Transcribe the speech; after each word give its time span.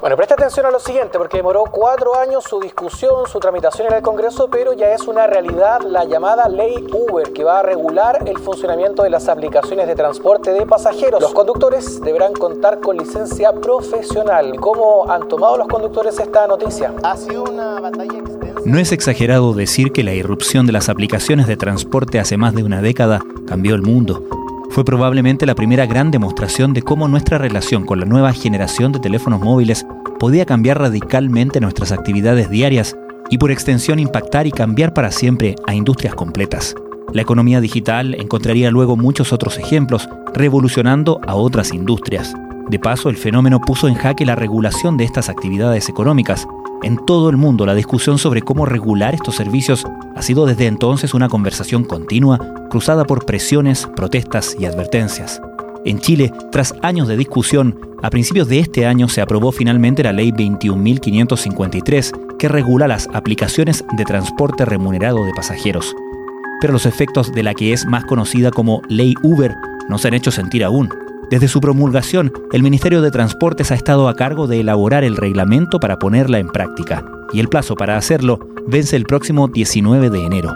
Bueno, 0.00 0.16
presta 0.16 0.34
atención 0.34 0.66
a 0.66 0.70
lo 0.70 0.78
siguiente, 0.78 1.18
porque 1.18 1.38
demoró 1.38 1.64
cuatro 1.70 2.14
años 2.14 2.44
su 2.44 2.60
discusión, 2.60 3.26
su 3.26 3.40
tramitación 3.40 3.88
en 3.88 3.94
el 3.94 4.02
Congreso, 4.02 4.48
pero 4.50 4.72
ya 4.72 4.92
es 4.92 5.02
una 5.08 5.26
realidad 5.26 5.80
la 5.80 6.04
llamada 6.04 6.48
ley 6.48 6.86
Uber, 6.92 7.32
que 7.32 7.44
va 7.44 7.60
a 7.60 7.62
regular 7.62 8.22
el 8.26 8.38
funcionamiento 8.38 9.02
de 9.02 9.10
las 9.10 9.28
aplicaciones 9.28 9.86
de 9.86 9.94
transporte 9.94 10.52
de 10.52 10.66
pasajeros. 10.66 11.22
Los 11.22 11.32
conductores 11.32 12.00
deberán 12.00 12.34
contar 12.34 12.80
con 12.80 12.96
licencia 12.98 13.52
profesional. 13.52 14.56
¿Cómo 14.60 15.10
han 15.10 15.28
tomado 15.28 15.56
los 15.56 15.68
conductores 15.68 16.18
esta 16.18 16.46
noticia? 16.46 16.92
Ha 17.02 17.16
sido 17.16 17.44
una 17.44 17.80
batalla 17.80 18.18
extensa. 18.18 18.60
No 18.64 18.78
es 18.78 18.92
exagerado 18.92 19.52
decir 19.52 19.92
que 19.92 20.04
la 20.04 20.12
irrupción 20.12 20.66
de 20.66 20.72
las 20.72 20.88
aplicaciones 20.88 21.46
de 21.46 21.56
transporte 21.56 22.20
hace 22.20 22.36
más 22.36 22.54
de 22.54 22.62
una 22.62 22.82
década 22.82 23.20
cambió 23.46 23.74
el 23.74 23.82
mundo. 23.82 24.22
Fue 24.74 24.84
probablemente 24.84 25.46
la 25.46 25.54
primera 25.54 25.86
gran 25.86 26.10
demostración 26.10 26.72
de 26.72 26.82
cómo 26.82 27.06
nuestra 27.06 27.38
relación 27.38 27.86
con 27.86 28.00
la 28.00 28.06
nueva 28.06 28.32
generación 28.32 28.90
de 28.90 28.98
teléfonos 28.98 29.40
móviles 29.40 29.86
podía 30.18 30.46
cambiar 30.46 30.80
radicalmente 30.80 31.60
nuestras 31.60 31.92
actividades 31.92 32.50
diarias 32.50 32.96
y 33.30 33.38
por 33.38 33.52
extensión 33.52 34.00
impactar 34.00 34.48
y 34.48 34.50
cambiar 34.50 34.92
para 34.92 35.12
siempre 35.12 35.54
a 35.68 35.76
industrias 35.76 36.16
completas. 36.16 36.74
La 37.12 37.22
economía 37.22 37.60
digital 37.60 38.14
encontraría 38.14 38.72
luego 38.72 38.96
muchos 38.96 39.32
otros 39.32 39.58
ejemplos, 39.58 40.08
revolucionando 40.34 41.20
a 41.24 41.36
otras 41.36 41.72
industrias. 41.72 42.34
De 42.68 42.80
paso, 42.80 43.10
el 43.10 43.16
fenómeno 43.16 43.60
puso 43.60 43.86
en 43.86 43.94
jaque 43.94 44.26
la 44.26 44.34
regulación 44.34 44.96
de 44.96 45.04
estas 45.04 45.28
actividades 45.28 45.88
económicas. 45.88 46.48
En 46.82 46.98
todo 47.06 47.30
el 47.30 47.36
mundo, 47.36 47.64
la 47.64 47.74
discusión 47.74 48.18
sobre 48.18 48.42
cómo 48.42 48.66
regular 48.66 49.14
estos 49.14 49.36
servicios 49.36 49.86
ha 50.14 50.22
sido 50.22 50.44
desde 50.44 50.66
entonces 50.66 51.14
una 51.14 51.28
conversación 51.28 51.84
continua, 51.84 52.38
cruzada 52.68 53.04
por 53.04 53.24
presiones, 53.24 53.88
protestas 53.96 54.56
y 54.58 54.66
advertencias. 54.66 55.40
En 55.86 55.98
Chile, 55.98 56.32
tras 56.50 56.74
años 56.82 57.08
de 57.08 57.16
discusión, 57.16 57.78
a 58.02 58.10
principios 58.10 58.48
de 58.48 58.58
este 58.58 58.86
año 58.86 59.08
se 59.08 59.20
aprobó 59.20 59.52
finalmente 59.52 60.02
la 60.02 60.12
Ley 60.12 60.32
21.553, 60.32 62.36
que 62.38 62.48
regula 62.48 62.88
las 62.88 63.08
aplicaciones 63.14 63.84
de 63.96 64.04
transporte 64.04 64.64
remunerado 64.64 65.24
de 65.24 65.32
pasajeros. 65.32 65.94
Pero 66.60 66.72
los 66.72 66.86
efectos 66.86 67.32
de 67.32 67.42
la 67.42 67.54
que 67.54 67.72
es 67.72 67.86
más 67.86 68.04
conocida 68.04 68.50
como 68.50 68.82
Ley 68.88 69.14
Uber 69.22 69.54
no 69.88 69.98
se 69.98 70.08
han 70.08 70.14
hecho 70.14 70.30
sentir 70.30 70.64
aún. 70.64 70.88
Desde 71.30 71.48
su 71.48 71.60
promulgación, 71.60 72.32
el 72.52 72.62
Ministerio 72.62 73.00
de 73.00 73.10
Transportes 73.10 73.70
ha 73.70 73.74
estado 73.74 74.08
a 74.08 74.14
cargo 74.14 74.46
de 74.46 74.60
elaborar 74.60 75.04
el 75.04 75.16
reglamento 75.16 75.80
para 75.80 75.98
ponerla 75.98 76.38
en 76.38 76.48
práctica, 76.48 77.04
y 77.32 77.40
el 77.40 77.48
plazo 77.48 77.76
para 77.76 77.96
hacerlo 77.96 78.38
vence 78.66 78.96
el 78.96 79.04
próximo 79.04 79.48
19 79.48 80.10
de 80.10 80.24
enero. 80.24 80.52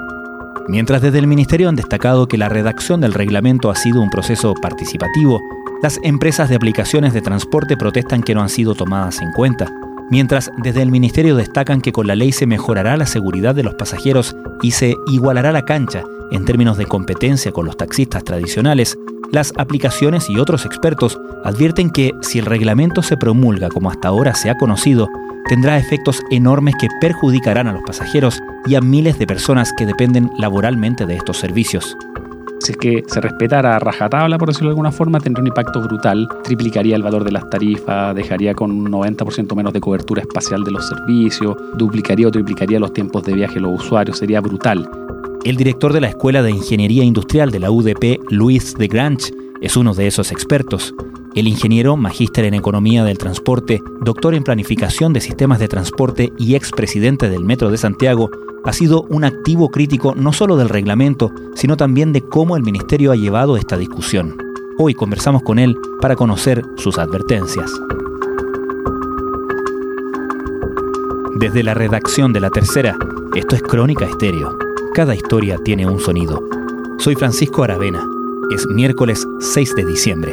Mientras 0.69 1.01
desde 1.01 1.19
el 1.19 1.27
Ministerio 1.27 1.71
han 1.71 1.77
destacado 1.77 2.29
que 2.29 2.37
la 2.37 2.51
redacción 2.51 3.01
del 3.01 3.15
reglamento 3.15 3.71
ha 3.71 3.77
sido 3.77 4.03
un 4.03 4.11
proceso 4.11 4.53
participativo, 4.61 5.41
las 5.83 5.99
empresas 6.03 6.51
de 6.51 6.57
aplicaciones 6.57 7.15
de 7.15 7.23
transporte 7.23 7.77
protestan 7.77 8.23
que 8.23 8.35
no 8.35 8.43
han 8.43 8.51
sido 8.51 8.75
tomadas 8.75 9.23
en 9.23 9.33
cuenta. 9.33 9.73
Mientras 10.11 10.51
desde 10.59 10.83
el 10.83 10.91
Ministerio 10.91 11.35
destacan 11.35 11.81
que 11.81 11.93
con 11.93 12.07
la 12.07 12.17
ley 12.17 12.33
se 12.33 12.47
mejorará 12.47 12.97
la 12.97 13.07
seguridad 13.07 13.55
de 13.55 13.63
los 13.63 13.75
pasajeros 13.75 14.37
y 14.63 14.73
se 14.73 14.95
igualará 15.07 15.53
la 15.53 15.65
cancha 15.65 16.05
en 16.31 16.45
términos 16.45 16.77
de 16.79 16.87
competencia 16.87 17.53
con 17.53 17.67
los 17.67 17.77
taxistas 17.77 18.25
tradicionales, 18.25 18.99
las 19.33 19.53
aplicaciones 19.57 20.31
y 20.31 20.39
otros 20.39 20.65
expertos 20.65 21.21
advierten 21.45 21.91
que 21.91 22.13
si 22.23 22.39
el 22.39 22.47
reglamento 22.47 23.03
se 23.03 23.17
promulga 23.17 23.69
como 23.69 23.91
hasta 23.91 24.09
ahora 24.09 24.35
se 24.35 24.51
ha 24.51 24.57
conocido, 24.57 25.09
tendrá 25.49 25.79
efectos 25.79 26.23
enormes 26.31 26.75
que 26.81 26.89
perjudicarán 27.01 27.67
a 27.67 27.73
los 27.73 27.83
pasajeros 27.83 28.41
y 28.67 28.75
a 28.75 28.81
miles 28.81 29.19
de 29.19 29.27
personas 29.27 29.73
que 29.73 29.87
dependen 29.87 30.31
laboralmente 30.39 31.07
de 31.07 31.17
estos 31.17 31.39
servicios. 31.39 31.97
Si 32.61 32.73
es 32.73 32.79
que 32.79 33.05
se 33.07 33.21
respetara 33.21 33.77
a 33.77 33.79
rajatabla, 33.79 34.37
por 34.37 34.49
decirlo 34.49 34.71
de 34.71 34.73
alguna 34.73 34.91
forma, 34.91 35.21
tendría 35.21 35.43
un 35.43 35.47
impacto 35.47 35.81
brutal, 35.81 36.29
triplicaría 36.43 36.97
el 36.97 37.03
valor 37.03 37.23
de 37.23 37.31
las 37.31 37.49
tarifas, 37.49 38.15
dejaría 38.15 38.55
con 38.55 38.73
un 38.73 38.91
90% 38.91 39.55
menos 39.55 39.73
de 39.73 39.81
cobertura 39.81 40.23
espacial 40.23 40.65
de 40.65 40.73
los 40.73 40.89
servicios, 40.89 41.57
duplicaría 41.77 42.29
o 42.29 42.31
triplicaría 42.31 42.81
los 42.81 42.93
tiempos 42.93 43.23
de 43.25 43.35
viaje 43.35 43.55
de 43.55 43.61
los 43.61 43.81
usuarios, 43.81 44.19
sería 44.19 44.41
brutal. 44.41 44.89
El 45.45 45.57
director 45.57 45.93
de 45.93 46.01
la 46.01 46.09
Escuela 46.09 46.43
de 46.43 46.51
Ingeniería 46.51 47.05
Industrial 47.05 47.51
de 47.51 47.61
la 47.61 47.71
UDP, 47.71 48.21
Luis 48.29 48.75
de 48.75 48.89
Grange, 48.89 49.33
es 49.61 49.77
uno 49.77 49.95
de 49.95 50.09
esos 50.09 50.33
expertos. 50.33 50.95
El 51.35 51.47
ingeniero, 51.47 51.97
magíster 51.97 52.45
en 52.45 52.55
Economía 52.55 53.05
del 53.05 53.19
Transporte, 53.19 53.81
doctor 54.01 54.35
en 54.35 54.43
Planificación 54.43 55.13
de 55.13 55.21
Sistemas 55.21 55.61
de 55.61 55.69
Transporte 55.69 56.33
y 56.39 56.57
expresidente 56.57 57.31
del 57.31 57.45
Metro 57.45 57.71
de 57.71 57.79
Santiago, 57.79 58.31
ha 58.65 58.73
sido 58.73 59.03
un 59.09 59.25
activo 59.25 59.71
crítico 59.71 60.15
no 60.17 60.33
solo 60.33 60.57
del 60.57 60.69
reglamento, 60.69 61.31
sino 61.55 61.77
también 61.77 62.13
de 62.13 62.23
cómo 62.23 62.57
el 62.57 62.65
Ministerio 62.65 63.13
ha 63.13 63.17
llevado 63.17 63.57
esta 63.57 63.79
discusión. 63.79 64.37
Hoy 64.77 64.95
conversamos 64.95 65.43
con 65.43 65.61
él 65.61 65.77
para 66.01 66.17
conocer 66.17 66.65
sus 66.77 66.99
advertencias. 66.99 67.71
Desde 71.37 71.63
la 71.63 71.75
redacción 71.75 72.33
de 72.33 72.41
La 72.41 72.51
Tercera, 72.51 72.97
esto 73.37 73.55
es 73.55 73.63
Crónica 73.63 74.05
Estéreo. 74.05 74.68
Cada 74.99 75.15
historia 75.15 75.59
tiene 75.65 75.87
un 75.87 76.01
sonido. 76.01 76.43
Soy 76.99 77.15
Francisco 77.15 77.63
Aravena. 77.63 78.05
Es 78.53 78.67
miércoles 78.67 79.25
6 79.39 79.77
de 79.77 79.87
diciembre. 79.87 80.33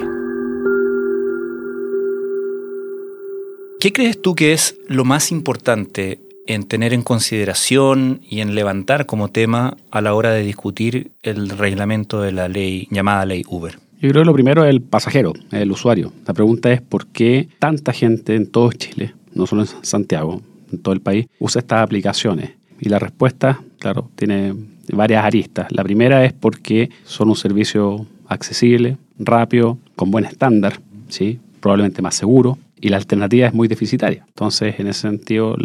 ¿Qué 3.79 3.93
crees 3.93 4.19
tú 4.19 4.33
que 4.33 4.53
es 4.53 4.75
lo 4.87 5.05
más 5.05 5.31
importante 5.31 6.19
en 6.47 6.63
tener 6.63 6.95
en 6.95 7.03
consideración 7.03 8.21
y 8.27 8.39
en 8.39 8.55
levantar 8.55 9.05
como 9.05 9.27
tema 9.27 9.77
a 9.91 10.01
la 10.01 10.15
hora 10.15 10.31
de 10.31 10.41
discutir 10.41 11.11
el 11.21 11.49
reglamento 11.49 12.23
de 12.23 12.31
la 12.31 12.47
ley 12.47 12.87
llamada 12.89 13.23
ley 13.27 13.43
Uber? 13.47 13.77
Yo 14.01 14.09
creo 14.09 14.23
que 14.23 14.25
lo 14.25 14.33
primero 14.33 14.63
es 14.63 14.71
el 14.71 14.81
pasajero, 14.81 15.33
el 15.51 15.71
usuario. 15.71 16.11
La 16.25 16.33
pregunta 16.33 16.73
es 16.73 16.81
por 16.81 17.05
qué 17.05 17.49
tanta 17.59 17.93
gente 17.93 18.33
en 18.33 18.47
todo 18.47 18.71
Chile, 18.71 19.13
no 19.31 19.45
solo 19.45 19.61
en 19.61 19.67
Santiago, 19.83 20.41
en 20.71 20.81
todo 20.81 20.95
el 20.95 21.01
país, 21.01 21.27
usa 21.37 21.59
estas 21.59 21.83
aplicaciones. 21.83 22.54
Y 22.79 22.89
la 22.89 22.99
respuesta, 22.99 23.61
claro, 23.79 24.09
tiene 24.15 24.53
varias 24.93 25.23
aristas. 25.23 25.67
La 25.71 25.83
primera 25.83 26.25
es 26.25 26.33
porque 26.33 26.89
son 27.05 27.29
un 27.29 27.35
servicio 27.35 28.05
accesible, 28.27 28.97
rápido, 29.17 29.77
con 29.95 30.11
buen 30.11 30.25
estándar, 30.25 30.79
¿sí? 31.09 31.39
probablemente 31.59 32.01
más 32.01 32.15
seguro, 32.15 32.57
y 32.79 32.89
la 32.89 32.97
alternativa 32.97 33.47
es 33.47 33.53
muy 33.53 33.67
deficitaria. 33.67 34.25
Entonces, 34.27 34.79
en 34.79 34.87
ese 34.87 35.01
sentido, 35.01 35.55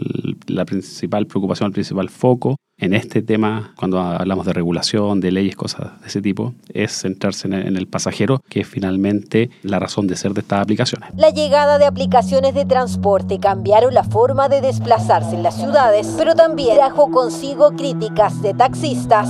la 0.55 0.65
principal 0.65 1.27
preocupación, 1.27 1.69
el 1.69 1.73
principal 1.73 2.09
foco 2.09 2.57
en 2.81 2.95
este 2.95 3.21
tema, 3.21 3.75
cuando 3.77 4.01
hablamos 4.01 4.47
de 4.47 4.55
regulación, 4.55 5.21
de 5.21 5.31
leyes, 5.31 5.55
cosas 5.55 6.01
de 6.01 6.07
ese 6.07 6.23
tipo, 6.23 6.55
es 6.73 6.93
centrarse 6.93 7.47
en 7.47 7.77
el, 7.77 7.87
pasajero, 7.87 8.41
que 8.49 8.61
es 8.61 8.67
finalmente 8.67 9.51
la 9.63 9.79
razón 9.79 10.07
de 10.07 10.17
ser 10.17 10.33
de 10.33 10.41
estas 10.41 10.63
aplicaciones. 10.63 11.11
La 11.15 11.29
llegada 11.29 11.77
de 11.77 11.85
aplicaciones 11.85 12.55
de 12.55 12.65
transporte 12.65 13.39
cambiaron 13.39 13.93
la 13.93 14.05
forma 14.05 14.49
de 14.49 14.63
desplazarse 14.63 15.37
en 15.37 15.43
las 15.43 15.57
ciudades, 15.57 16.15
pero 16.17 16.35
también 16.35 16.77
trajo 16.77 17.11
consigo 17.11 17.73
críticas 17.77 18.41
de 18.41 18.55
taxistas. 18.55 19.29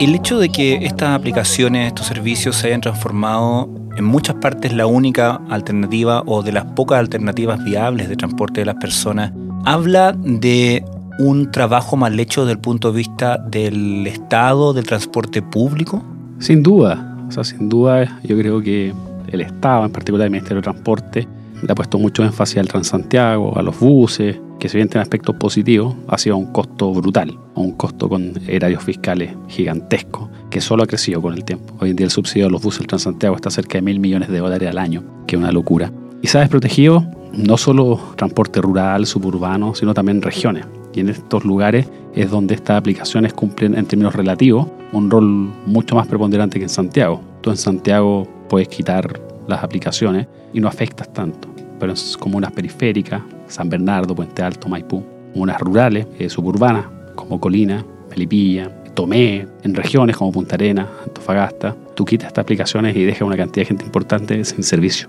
El 0.00 0.14
hecho 0.14 0.38
de 0.38 0.48
que 0.48 0.86
estas 0.86 1.10
aplicaciones, 1.10 1.88
estos 1.88 2.06
servicios 2.06 2.56
se 2.56 2.68
hayan 2.68 2.80
transformado 2.80 3.68
en 3.96 4.04
muchas 4.04 4.36
partes 4.36 4.72
la 4.74 4.86
única 4.86 5.40
alternativa 5.48 6.22
o 6.26 6.42
de 6.42 6.52
las 6.52 6.64
pocas 6.64 6.98
alternativas 6.98 7.62
viables 7.64 8.08
de 8.08 8.16
transporte 8.16 8.60
de 8.60 8.66
las 8.66 8.76
personas, 8.76 9.32
habla 9.64 10.12
de 10.12 10.84
un 11.18 11.50
trabajo 11.50 11.96
mal 11.96 12.18
hecho 12.20 12.42
desde 12.42 12.52
el 12.52 12.58
punto 12.58 12.92
de 12.92 12.98
vista 12.98 13.38
del 13.38 14.06
Estado, 14.06 14.72
del 14.72 14.84
transporte 14.84 15.40
público? 15.42 16.02
Sin 16.38 16.62
duda, 16.62 17.16
o 17.28 17.32
sea, 17.32 17.44
sin 17.44 17.68
duda 17.68 18.20
yo 18.22 18.36
creo 18.36 18.60
que 18.60 18.92
el 19.28 19.40
Estado, 19.40 19.86
en 19.86 19.92
particular 19.92 20.26
el 20.26 20.30
Ministerio 20.30 20.56
de 20.56 20.64
Transporte, 20.64 21.28
le 21.62 21.72
ha 21.72 21.74
puesto 21.74 21.98
mucho 21.98 22.22
énfasis 22.22 22.58
al 22.58 22.68
Transantiago, 22.68 23.58
a 23.58 23.62
los 23.62 23.78
buses, 23.80 24.38
que 24.58 24.68
si 24.68 24.76
bien 24.76 24.88
tiene 24.88 25.02
aspectos 25.02 25.36
positivos, 25.36 25.94
ha 26.08 26.18
sido 26.18 26.36
un 26.36 26.52
costo 26.52 26.92
brutal, 26.92 27.38
un 27.54 27.72
costo 27.72 28.08
con 28.08 28.32
erarios 28.46 28.82
fiscales 28.82 29.34
gigantescos, 29.48 30.28
que 30.50 30.60
solo 30.60 30.82
ha 30.82 30.86
crecido 30.86 31.20
con 31.20 31.34
el 31.34 31.44
tiempo. 31.44 31.74
Hoy 31.80 31.90
en 31.90 31.96
día 31.96 32.04
el 32.04 32.10
subsidio 32.10 32.46
de 32.46 32.52
los 32.52 32.62
buses 32.62 32.80
del 32.80 32.88
Transantiago 32.88 33.36
está 33.36 33.50
cerca 33.50 33.78
de 33.78 33.82
mil 33.82 34.00
millones 34.00 34.28
de 34.28 34.38
dólares 34.38 34.68
al 34.68 34.78
año, 34.78 35.02
que 35.26 35.36
es 35.36 35.40
una 35.40 35.52
locura. 35.52 35.92
Y 36.22 36.28
sabes, 36.28 36.48
protegido 36.48 37.06
no 37.32 37.56
solo 37.58 38.00
transporte 38.16 38.60
rural, 38.60 39.06
suburbano, 39.06 39.74
sino 39.74 39.94
también 39.94 40.22
regiones. 40.22 40.64
Y 40.94 41.00
en 41.00 41.10
estos 41.10 41.44
lugares 41.44 41.86
es 42.14 42.30
donde 42.30 42.54
estas 42.54 42.78
aplicaciones 42.78 43.34
cumplen 43.34 43.76
en 43.76 43.84
términos 43.84 44.14
relativos 44.14 44.66
un 44.92 45.10
rol 45.10 45.26
mucho 45.66 45.94
más 45.94 46.06
preponderante 46.06 46.58
que 46.58 46.64
en 46.64 46.70
Santiago. 46.70 47.20
Tú 47.42 47.50
en 47.50 47.58
Santiago 47.58 48.26
puedes 48.48 48.68
quitar 48.68 49.20
las 49.46 49.62
aplicaciones 49.62 50.26
y 50.54 50.60
no 50.60 50.68
afectas 50.68 51.12
tanto. 51.12 51.48
Pero 51.78 51.92
en 51.92 51.98
comunas 52.18 52.52
periféricas, 52.52 53.20
San 53.48 53.68
Bernardo, 53.68 54.14
Puente 54.14 54.42
Alto, 54.42 54.68
Maipú, 54.68 55.04
comunas 55.32 55.60
rurales, 55.60 56.06
eh, 56.18 56.28
suburbanas, 56.28 56.86
como 57.14 57.40
Colina, 57.40 57.84
Melipilla, 58.10 58.70
Tomé, 58.94 59.46
en 59.62 59.74
regiones 59.74 60.16
como 60.16 60.32
Punta 60.32 60.54
Arena, 60.54 60.88
Antofagasta, 61.04 61.76
tú 61.94 62.04
quitas 62.04 62.28
estas 62.28 62.42
aplicaciones 62.42 62.96
y 62.96 63.04
dejas 63.04 63.22
una 63.22 63.36
cantidad 63.36 63.62
de 63.62 63.66
gente 63.66 63.84
importante 63.84 64.44
sin 64.44 64.62
servicio. 64.62 65.08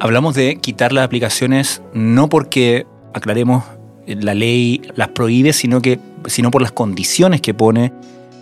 Hablamos 0.00 0.34
de 0.34 0.56
quitar 0.56 0.92
las 0.92 1.04
aplicaciones 1.04 1.82
no 1.92 2.28
porque, 2.28 2.86
aclaremos, 3.12 3.64
la 4.06 4.34
ley 4.34 4.82
las 4.94 5.08
prohíbe, 5.08 5.52
sino, 5.52 5.82
que, 5.82 5.98
sino 6.26 6.50
por 6.50 6.62
las 6.62 6.72
condiciones 6.72 7.40
que 7.40 7.54
pone 7.54 7.92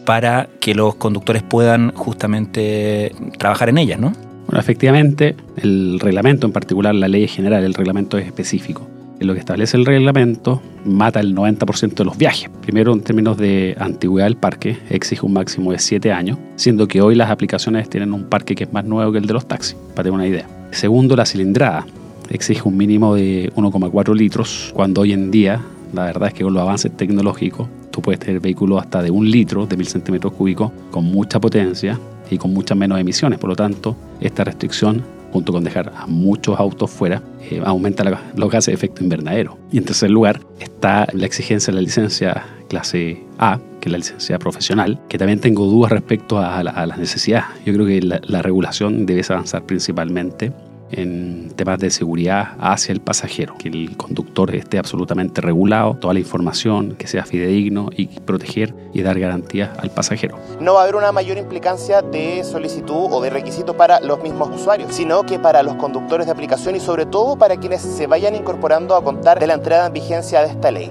para 0.05 0.49
que 0.61 0.75
los 0.75 0.95
conductores 0.97 1.43
puedan 1.43 1.93
justamente 1.95 3.13
trabajar 3.39 3.71
en 3.71 3.79
ellas, 3.79 3.99
¿no? 3.99 4.13
Bueno, 4.47 4.61
efectivamente, 4.61 5.35
el 5.57 5.99
reglamento, 6.01 6.47
en 6.47 6.53
particular 6.53 6.95
la 6.95 7.09
ley 7.09 7.27
general, 7.27 7.65
el 7.65 7.75
reglamento 7.75 8.19
es 8.19 8.27
específico. 8.27 8.87
En 9.21 9.29
lo 9.29 9.35
que 9.35 9.41
establece 9.41 9.77
el 9.77 9.87
reglamento, 9.87 10.61
mata 10.85 11.21
el 11.21 11.35
90% 11.35 11.95
de 11.95 12.05
los 12.05 12.19
viajes. 12.19 12.51
Primero, 12.63 12.93
en 12.93 13.01
términos 13.01 13.39
de 13.39 13.77
antigüedad 13.79 14.27
del 14.27 14.37
parque, 14.37 14.77
exige 14.91 15.25
un 15.25 15.33
máximo 15.33 15.73
de 15.73 15.79
7 15.79 16.13
años, 16.13 16.39
siendo 16.57 16.89
que 16.89 17.01
hoy 17.01 17.15
las 17.15 17.31
aplicaciones 17.31 17.89
tienen 17.89 18.13
un 18.13 18.25
parque 18.25 18.55
que 18.55 18.65
es 18.65 18.73
más 18.73 18.85
nuevo 18.85 19.13
que 19.13 19.19
el 19.19 19.27
de 19.27 19.33
los 19.33 19.47
taxis, 19.47 19.77
para 19.95 20.05
tener 20.05 20.13
una 20.13 20.27
idea. 20.27 20.49
Segundo, 20.73 21.15
la 21.17 21.25
cilindrada. 21.27 21.87
Exige 22.29 22.63
un 22.65 22.77
mínimo 22.77 23.15
de 23.15 23.53
1,4 23.55 24.17
litros, 24.17 24.73
cuando 24.75 25.03
hoy 25.03 25.13
en 25.13 25.31
día, 25.31 25.61
la 25.93 26.05
verdad 26.07 26.29
es 26.29 26.35
que 26.35 26.43
con 26.43 26.53
los 26.53 26.63
avances 26.63 26.91
tecnológicos, 26.97 27.69
tú 27.91 28.03
puedes 28.03 28.19
tener 28.19 28.41
vehículos 28.41 28.81
hasta 28.81 29.03
de 29.03 29.11
un 29.11 29.31
litro, 29.31 29.67
de 29.67 29.77
mil 29.77 29.87
centímetros 29.87 30.33
cúbicos, 30.33 30.73
con 30.91 31.05
mucha 31.05 31.39
potencia 31.39 31.99
y 32.31 32.39
con 32.39 32.53
muchas 32.53 32.77
menos 32.77 32.99
emisiones. 32.99 33.39
Por 33.39 33.51
lo 33.51 33.57
tanto, 33.57 33.97
esta 34.21 34.43
restricción, 34.43 35.05
junto 35.35 35.53
con 35.53 35.65
dejar 35.65 35.93
a 35.97 36.07
muchos 36.07 36.61
autos 36.61 36.89
fuera, 36.93 37.21
eh, 37.51 37.61
aumenta 37.65 38.05
los 38.37 38.51
gases 38.53 38.67
de 38.67 38.75
efecto 38.75 39.03
invernadero. 39.03 39.59
Y 39.73 39.79
en 39.79 39.85
tercer 39.85 40.09
lugar, 40.09 40.41
está 40.61 41.09
la 41.13 41.27
exigencia 41.27 41.73
de 41.73 41.75
la 41.75 41.83
licencia 41.83 42.47
clase 42.69 43.21
A, 43.39 43.59
que 43.81 43.89
es 43.89 43.93
la 43.93 43.99
licencia 43.99 44.39
profesional, 44.39 45.01
que 45.09 45.19
también 45.19 45.41
tengo 45.41 45.67
dudas 45.67 45.91
respecto 45.91 46.39
a, 46.39 46.63
las 46.63 46.99
necesidades. 46.99 47.47
Yo 47.67 47.73
creo 47.73 47.85
que 47.85 48.01
la, 48.01 48.21
la 48.23 48.43
regulación 48.43 49.07
debe 49.07 49.23
avanzar 49.29 49.67
principalmente 49.67 50.53
en 50.97 51.51
temas 51.57 51.79
de 51.79 51.91
seguridad 51.91 52.55
hacia 52.59 52.93
el 52.93 53.01
pasajero, 53.01 53.57
que 53.59 53.69
el 53.69 53.97
conductor 53.97 54.55
esté 54.55 54.79
absolutamente 54.79 55.41
regulado, 55.41 55.95
toda 55.95 56.15
la 56.15 56.21
información, 56.21 56.95
que 56.97 57.07
sea 57.07 57.25
fidedigno 57.25 57.91
y 57.97 58.07
proteger 58.07 58.75
y 58.93 59.03
dar 59.03 59.19
garantías 59.19 59.77
al 59.79 59.91
pasajero. 59.91 60.39
No 60.61 60.75
va 60.75 60.81
a 60.81 60.83
haber 60.85 60.97
una 60.97 61.13
mayor 61.13 61.39
implicancia 61.39 62.03
de 62.03 62.45
solicitud 62.45 63.09
o 63.11 63.21
de 63.21 63.31
requisito 63.31 63.77
para 63.77 64.01
los 64.01 64.23
mismos 64.23 64.51
usuarios, 64.55 64.95
sino 64.95 65.25
que 65.25 65.39
para 65.39 65.63
los 65.63 65.77
conductores 65.77 66.27
de 66.27 66.33
aplicación 66.33 66.77
y 66.77 66.81
sobre 66.81 67.07
todo 67.07 67.37
para 67.37 67.57
quienes 67.57 67.83
se 67.83 68.07
vayan 68.07 68.35
incorporando 68.35 68.97
a 68.97 69.05
contar 69.05 69.41
de 69.41 69.47
la 69.47 69.55
entrada 69.55 69.87
en 69.87 69.93
vigencia 69.93 70.41
de 70.41 70.49
esta 70.49 70.71
ley. 70.71 70.91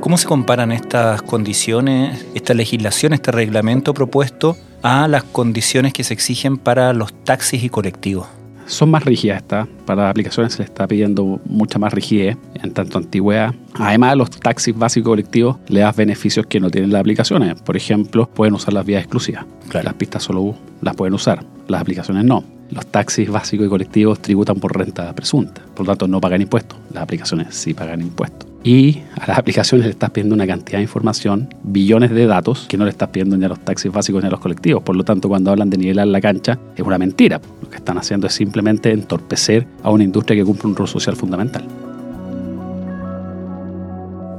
¿Cómo 0.00 0.18
se 0.18 0.26
comparan 0.26 0.72
estas 0.72 1.22
condiciones, 1.22 2.26
esta 2.34 2.54
legislación, 2.54 3.12
este 3.12 3.32
reglamento 3.32 3.94
propuesto 3.94 4.56
a 4.82 5.08
las 5.08 5.24
condiciones 5.24 5.92
que 5.92 6.04
se 6.04 6.14
exigen 6.14 6.58
para 6.58 6.92
los 6.92 7.12
taxis 7.24 7.64
y 7.64 7.70
colectivos? 7.70 8.28
Son 8.66 8.90
más 8.90 9.04
rígidas 9.04 9.42
estas. 9.42 9.68
Para 9.84 10.02
las 10.02 10.10
aplicaciones 10.10 10.52
se 10.52 10.58
le 10.60 10.64
está 10.64 10.86
pidiendo 10.86 11.40
mucha 11.46 11.78
más 11.78 11.92
rigidez, 11.92 12.36
en 12.62 12.72
tanto 12.72 12.98
antigüedad. 12.98 13.54
Además, 13.74 14.16
los 14.16 14.30
taxis 14.30 14.76
básicos 14.76 15.10
colectivos 15.10 15.56
le 15.68 15.80
das 15.80 15.96
beneficios 15.96 16.46
que 16.46 16.60
no 16.60 16.70
tienen 16.70 16.92
las 16.92 17.00
aplicaciones. 17.00 17.60
Por 17.62 17.76
ejemplo, 17.76 18.28
pueden 18.28 18.54
usar 18.54 18.74
las 18.74 18.84
vías 18.84 19.02
exclusivas. 19.02 19.44
Las 19.72 19.94
pistas 19.94 20.22
solo 20.22 20.54
las 20.80 20.94
pueden 20.94 21.14
usar, 21.14 21.44
las 21.68 21.80
aplicaciones 21.80 22.24
no. 22.24 22.44
Los 22.70 22.86
taxis 22.86 23.30
básicos 23.30 23.66
y 23.66 23.68
colectivos 23.68 24.20
tributan 24.20 24.58
por 24.58 24.76
renta 24.76 25.12
presunta, 25.14 25.62
por 25.74 25.86
lo 25.86 25.92
tanto 25.92 26.08
no 26.08 26.20
pagan 26.20 26.42
impuestos. 26.42 26.78
Las 26.92 27.04
aplicaciones 27.04 27.54
sí 27.54 27.74
pagan 27.74 28.00
impuestos. 28.00 28.45
Y 28.66 29.04
a 29.14 29.28
las 29.28 29.38
aplicaciones 29.38 29.86
le 29.86 29.92
estás 29.92 30.10
pidiendo 30.10 30.34
una 30.34 30.44
cantidad 30.44 30.78
de 30.78 30.82
información, 30.82 31.54
billones 31.62 32.10
de 32.10 32.26
datos, 32.26 32.66
que 32.68 32.76
no 32.76 32.82
le 32.82 32.90
estás 32.90 33.10
pidiendo 33.10 33.36
ni 33.36 33.44
a 33.44 33.48
los 33.48 33.60
taxis 33.60 33.92
básicos 33.92 34.20
ni 34.20 34.26
a 34.26 34.30
los 34.32 34.40
colectivos. 34.40 34.82
Por 34.82 34.96
lo 34.96 35.04
tanto, 35.04 35.28
cuando 35.28 35.52
hablan 35.52 35.70
de 35.70 35.78
nivelar 35.78 36.08
la 36.08 36.20
cancha, 36.20 36.58
es 36.74 36.84
una 36.84 36.98
mentira. 36.98 37.40
Lo 37.62 37.70
que 37.70 37.76
están 37.76 37.96
haciendo 37.96 38.26
es 38.26 38.32
simplemente 38.32 38.90
entorpecer 38.90 39.68
a 39.84 39.90
una 39.92 40.02
industria 40.02 40.36
que 40.36 40.44
cumple 40.44 40.70
un 40.70 40.74
rol 40.74 40.88
social 40.88 41.14
fundamental. 41.14 41.64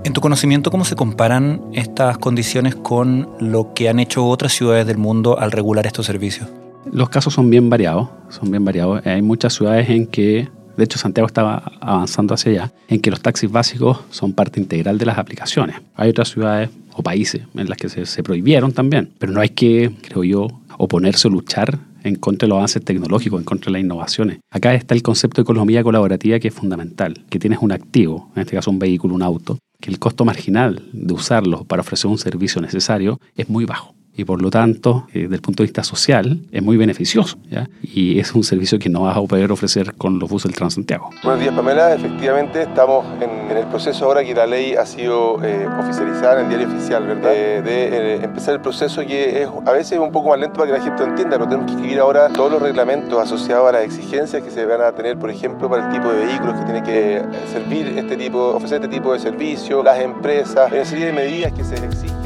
En 0.03 0.11
tu 0.11 0.19
conocimiento, 0.19 0.71
¿cómo 0.71 0.83
se 0.83 0.97
comparan 0.97 1.61
estas 1.71 2.17
condiciones 2.17 2.75
con 2.75 3.29
lo 3.39 3.73
que 3.73 3.87
han 3.87 3.97
hecho 3.97 4.27
otras 4.27 4.51
ciudades 4.51 4.85
del 4.85 4.97
mundo 4.97 5.39
al 5.39 5.53
regular 5.53 5.87
estos 5.87 6.05
servicios? 6.05 6.49
Los 6.91 7.07
casos 7.07 7.33
son 7.33 7.49
bien 7.49 7.69
variados, 7.69 8.09
son 8.27 8.51
bien 8.51 8.65
variados. 8.65 9.05
Hay 9.05 9.21
muchas 9.21 9.53
ciudades 9.53 9.89
en 9.89 10.05
que 10.05 10.49
de 10.77 10.83
hecho, 10.83 10.99
Santiago 10.99 11.25
estaba 11.25 11.73
avanzando 11.81 12.35
hacia 12.35 12.51
allá, 12.51 12.73
en 12.87 13.01
que 13.01 13.09
los 13.09 13.19
taxis 13.19 13.51
básicos 13.51 13.99
son 14.11 14.33
parte 14.33 14.59
integral 14.59 14.99
de 14.99 15.07
las 15.07 15.17
aplicaciones. 15.17 15.77
Hay 15.95 16.11
otras 16.11 16.29
ciudades 16.29 16.69
o 16.93 17.01
países 17.01 17.41
en 17.55 17.67
las 17.67 17.77
que 17.77 17.89
se, 17.89 18.23
prohibieron 18.23 18.71
también, 18.71 19.11
pero 19.17 19.33
no 19.33 19.41
hay 19.41 19.49
que, 19.49 19.91
creo 20.07 20.23
yo, 20.23 20.47
oponerse 20.77 21.27
o 21.27 21.31
luchar 21.31 21.79
en 22.03 22.15
contra 22.15 22.45
de 22.45 22.49
los 22.49 22.57
avances 22.57 22.85
tecnológicos, 22.85 23.39
en 23.39 23.43
contra 23.43 23.69
de 23.69 23.73
las 23.73 23.81
innovaciones. 23.81 24.39
Acá 24.51 24.75
está 24.75 24.93
el 24.93 25.01
concepto 25.01 25.41
de 25.41 25.43
economía 25.43 25.83
colaborativa 25.83 26.39
que 26.39 26.49
es 26.49 26.53
fundamental, 26.53 27.25
que 27.29 27.39
tienes 27.39 27.59
un 27.61 27.71
activo, 27.71 28.31
en 28.35 28.41
este 28.41 28.55
caso 28.55 28.69
un 28.69 28.79
vehículo, 28.79 29.15
un 29.15 29.23
auto, 29.23 29.57
que 29.81 29.89
el 29.89 29.97
costo 29.97 30.25
marginal 30.25 30.83
de 30.93 31.13
usarlo 31.13 31.65
para 31.65 31.81
ofrecer 31.81 32.09
un 32.09 32.19
servicio 32.19 32.61
necesario 32.61 33.19
es 33.35 33.49
muy 33.49 33.65
bajo 33.65 33.96
y 34.17 34.25
por 34.25 34.41
lo 34.41 34.49
tanto, 34.49 35.05
eh, 35.13 35.21
desde 35.23 35.35
el 35.35 35.41
punto 35.41 35.61
de 35.61 35.67
vista 35.67 35.83
social, 35.83 36.41
es 36.51 36.63
muy 36.63 36.75
beneficioso. 36.75 37.37
¿ya? 37.49 37.69
Y 37.83 38.19
es 38.19 38.33
un 38.33 38.43
servicio 38.43 38.79
que 38.79 38.89
no 38.89 39.03
vas 39.03 39.15
a 39.15 39.21
poder 39.21 39.51
ofrecer 39.51 39.93
con 39.93 40.17
los 40.17 40.27
buses 40.27 40.49
del 40.49 40.57
Transantiago. 40.57 41.11
Buenos 41.23 41.39
días, 41.39 41.53
Pamela. 41.53 41.93
Efectivamente, 41.93 42.63
estamos 42.63 43.05
en, 43.21 43.55
el 43.55 43.67
proceso 43.67 44.05
ahora 44.05 44.23
que 44.23 44.33
la 44.33 44.47
ley 44.47 44.73
ha 44.73 44.85
sido 44.85 45.43
eh, 45.43 45.67
oficializada 45.79 46.39
en 46.39 46.45
el 46.45 46.49
diario 46.49 46.67
oficial, 46.67 47.05
¿verdad? 47.05 47.31
de 47.31 47.59
eh, 47.63 48.19
empezar 48.23 48.55
el 48.55 48.61
proceso 48.61 49.05
que 49.05 49.43
es 49.43 49.49
a 49.65 49.71
veces 49.71 49.99
un 49.99 50.11
poco 50.11 50.29
más 50.29 50.39
lento 50.39 50.57
para 50.57 50.71
que 50.71 50.77
la 50.79 50.83
gente 50.83 51.03
lo 51.03 51.09
entienda, 51.09 51.37
pero 51.37 51.49
tenemos 51.49 51.67
que 51.67 51.75
escribir 51.75 51.99
ahora 51.99 52.29
todos 52.29 52.51
los 52.51 52.61
reglamentos 52.61 53.19
asociados 53.19 53.69
a 53.69 53.71
las 53.73 53.83
exigencias 53.83 54.41
que 54.41 54.49
se 54.49 54.65
van 54.65 54.81
a 54.81 54.91
tener, 54.93 55.17
por 55.17 55.29
ejemplo, 55.29 55.69
para 55.69 55.87
el 55.87 55.93
tipo 55.93 56.11
de 56.11 56.25
vehículos 56.25 56.55
que 56.59 56.65
tiene 56.65 56.83
que 56.83 57.21
servir 57.51 57.87
este 57.97 58.17
tipo, 58.17 58.39
ofrecer 58.55 58.81
este 58.81 58.95
tipo 58.95 59.13
de 59.13 59.19
servicio, 59.19 59.83
las 59.83 59.99
empresas, 59.99 60.71
una 60.71 60.85
serie 60.85 61.07
de 61.07 61.13
medidas 61.13 61.53
que 61.53 61.63
se 61.63 61.75
exigen. 61.75 62.17